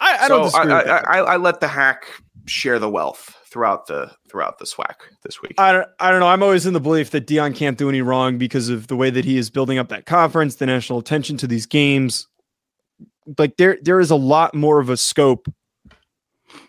I, 0.01 0.19
I 0.25 0.29
so 0.29 0.51
don't 0.51 0.71
I, 0.71 0.81
I, 0.81 1.19
I, 1.19 1.37
let 1.37 1.61
the 1.61 1.69
hack 1.69 2.07
share 2.47 2.79
the 2.79 2.89
wealth 2.89 3.37
throughout 3.51 3.87
the 3.87 4.11
throughout 4.31 4.59
the 4.59 4.65
SWAC 4.65 4.95
this 5.23 5.43
week. 5.43 5.55
I 5.59 5.73
don't 5.73 5.89
I 5.99 6.11
don't 6.11 6.21
know. 6.21 6.29
I'm 6.29 6.43
always 6.43 6.65
in 6.65 6.73
the 6.73 6.81
belief 6.81 7.11
that 7.11 7.27
Deion 7.27 7.55
can't 7.55 7.77
do 7.77 7.89
any 7.89 8.01
wrong 8.01 8.39
because 8.39 8.71
of 8.71 8.87
the 8.87 8.97
way 8.97 9.11
that 9.11 9.27
he 9.27 9.37
is 9.37 9.51
building 9.51 9.79
up 9.79 9.89
that 9.89 10.07
conference, 10.07 10.57
the 10.57 10.67
national 10.67 10.99
attention 10.99 11.37
to 11.39 11.47
these 11.47 11.67
games. 11.67 12.29
Like 13.39 13.57
there 13.59 13.79
there 13.83 14.01
is 14.01 14.11
a 14.11 14.17
lot 14.17 14.55
more 14.55 14.81
of 14.81 14.89
a 14.89 14.97
scope 14.97 15.53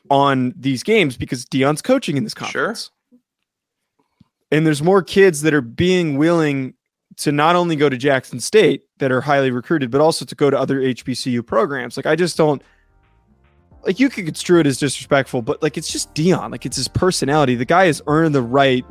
on 0.09 0.53
these 0.57 0.83
games 0.83 1.15
because 1.15 1.45
Deion's 1.45 1.81
coaching 1.81 2.17
in 2.17 2.23
this 2.25 2.33
conference. 2.33 2.85
Sure 2.85 3.00
and 4.51 4.65
there's 4.65 4.83
more 4.83 5.01
kids 5.01 5.41
that 5.41 5.53
are 5.53 5.61
being 5.61 6.17
willing 6.17 6.73
to 7.17 7.31
not 7.31 7.55
only 7.55 7.75
go 7.75 7.89
to 7.89 7.97
Jackson 7.97 8.39
State 8.39 8.83
that 8.97 9.11
are 9.11 9.21
highly 9.21 9.51
recruited, 9.51 9.91
but 9.91 10.01
also 10.01 10.25
to 10.25 10.35
go 10.35 10.49
to 10.49 10.57
other 10.57 10.81
HBCU 10.81 11.45
programs. 11.45 11.97
Like 11.97 12.05
I 12.05 12.15
just 12.15 12.37
don't 12.37 12.61
like 13.83 13.99
you 13.99 14.09
could 14.09 14.25
construe 14.25 14.59
it 14.59 14.67
as 14.67 14.77
disrespectful, 14.77 15.41
but 15.41 15.61
like 15.61 15.77
it's 15.77 15.91
just 15.91 16.13
Deion. 16.13 16.51
Like 16.51 16.65
it's 16.65 16.77
his 16.77 16.87
personality. 16.87 17.55
The 17.55 17.65
guy 17.65 17.85
has 17.85 18.01
earned 18.07 18.35
the 18.35 18.41
right 18.41 18.85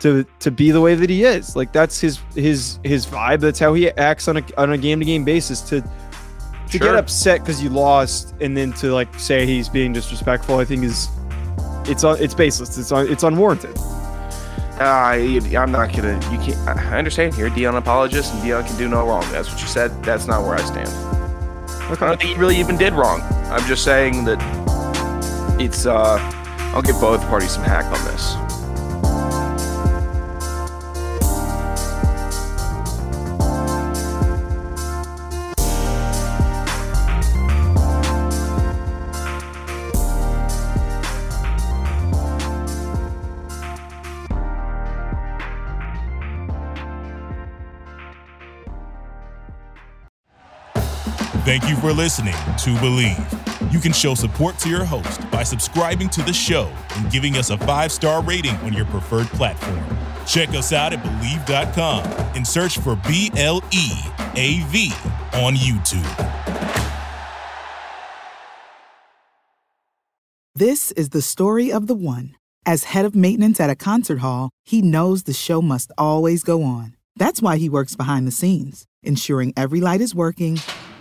to 0.00 0.24
to 0.40 0.50
be 0.50 0.70
the 0.70 0.80
way 0.80 0.94
that 0.94 1.10
he 1.10 1.24
is. 1.24 1.56
Like 1.56 1.72
that's 1.72 2.00
his 2.00 2.20
his 2.34 2.78
his 2.84 3.06
vibe. 3.06 3.40
That's 3.40 3.58
how 3.58 3.74
he 3.74 3.90
acts 3.90 4.28
on 4.28 4.38
a 4.38 4.44
on 4.56 4.72
a 4.72 4.78
game 4.78 5.00
to 5.00 5.04
game 5.04 5.24
basis. 5.24 5.60
To 5.62 5.80
to 5.80 6.78
sure. 6.78 6.80
get 6.80 6.96
upset 6.96 7.40
because 7.40 7.62
you 7.62 7.68
lost 7.68 8.34
and 8.40 8.56
then 8.56 8.72
to 8.74 8.92
like 8.92 9.12
say 9.18 9.46
he's 9.46 9.68
being 9.68 9.92
disrespectful, 9.92 10.58
I 10.58 10.64
think 10.64 10.84
is 10.84 11.08
it's 11.84 12.04
it's 12.04 12.34
baseless. 12.34 12.78
It's 12.78 12.92
it's 12.92 13.22
unwarranted. 13.22 13.76
Uh, 14.82 15.58
I'm 15.58 15.70
not 15.70 15.92
gonna. 15.94 16.14
You 16.32 16.38
can't. 16.38 16.58
I 16.68 16.98
understand. 16.98 17.36
You're 17.36 17.48
a 17.48 17.50
Deion 17.50 17.76
apologist, 17.76 18.34
and 18.34 18.42
Deion 18.42 18.66
can 18.66 18.76
do 18.76 18.88
no 18.88 19.06
wrong. 19.06 19.24
That's 19.30 19.50
what 19.50 19.60
you 19.60 19.68
said. 19.68 20.02
That's 20.02 20.26
not 20.26 20.42
where 20.42 20.54
I 20.54 20.62
stand. 20.62 20.88
I 20.88 21.94
don't 22.00 22.18
think 22.18 22.34
he 22.34 22.34
really 22.34 22.56
even 22.58 22.76
did 22.76 22.92
wrong. 22.92 23.20
I'm 23.50 23.66
just 23.68 23.84
saying 23.84 24.24
that 24.24 24.38
it's. 25.60 25.86
uh 25.86 26.18
I'll 26.74 26.82
give 26.82 26.98
both 27.00 27.20
parties 27.28 27.50
some 27.50 27.62
hack 27.64 27.84
on 27.84 28.04
this. 28.06 28.34
Thank 51.44 51.68
you 51.68 51.74
for 51.74 51.92
listening 51.92 52.34
to 52.34 52.70
Bleav. 52.76 53.72
You 53.72 53.80
can 53.80 53.92
show 53.92 54.14
support 54.14 54.58
to 54.58 54.68
your 54.68 54.84
host 54.84 55.28
by 55.32 55.42
subscribing 55.42 56.08
to 56.10 56.22
the 56.22 56.32
show 56.32 56.72
and 56.94 57.10
giving 57.10 57.34
us 57.34 57.50
a 57.50 57.58
five 57.58 57.90
star 57.90 58.22
rating 58.22 58.54
on 58.58 58.72
your 58.72 58.84
preferred 58.84 59.26
platform. 59.26 59.82
Check 60.24 60.50
us 60.50 60.72
out 60.72 60.92
at 60.92 61.02
Bleav.com 61.02 62.04
and 62.36 62.46
search 62.46 62.78
for 62.78 62.94
B 62.94 63.32
L 63.36 63.60
E 63.72 63.90
A 64.36 64.60
V 64.68 64.92
on 65.34 65.56
YouTube. 65.56 66.06
This 70.54 70.92
is 70.92 71.08
the 71.08 71.22
story 71.22 71.72
of 71.72 71.88
the 71.88 71.96
one. 71.96 72.36
As 72.64 72.84
head 72.84 73.04
of 73.04 73.16
maintenance 73.16 73.58
at 73.58 73.68
a 73.68 73.74
concert 73.74 74.20
hall, 74.20 74.50
he 74.62 74.80
knows 74.80 75.24
the 75.24 75.32
show 75.32 75.60
must 75.60 75.90
always 75.98 76.44
go 76.44 76.62
on. 76.62 76.94
That's 77.16 77.42
why 77.42 77.56
he 77.56 77.68
works 77.68 77.96
behind 77.96 78.28
the 78.28 78.30
scenes, 78.30 78.84
ensuring 79.02 79.52
every 79.56 79.80
light 79.80 80.00
is 80.00 80.14
working 80.14 80.60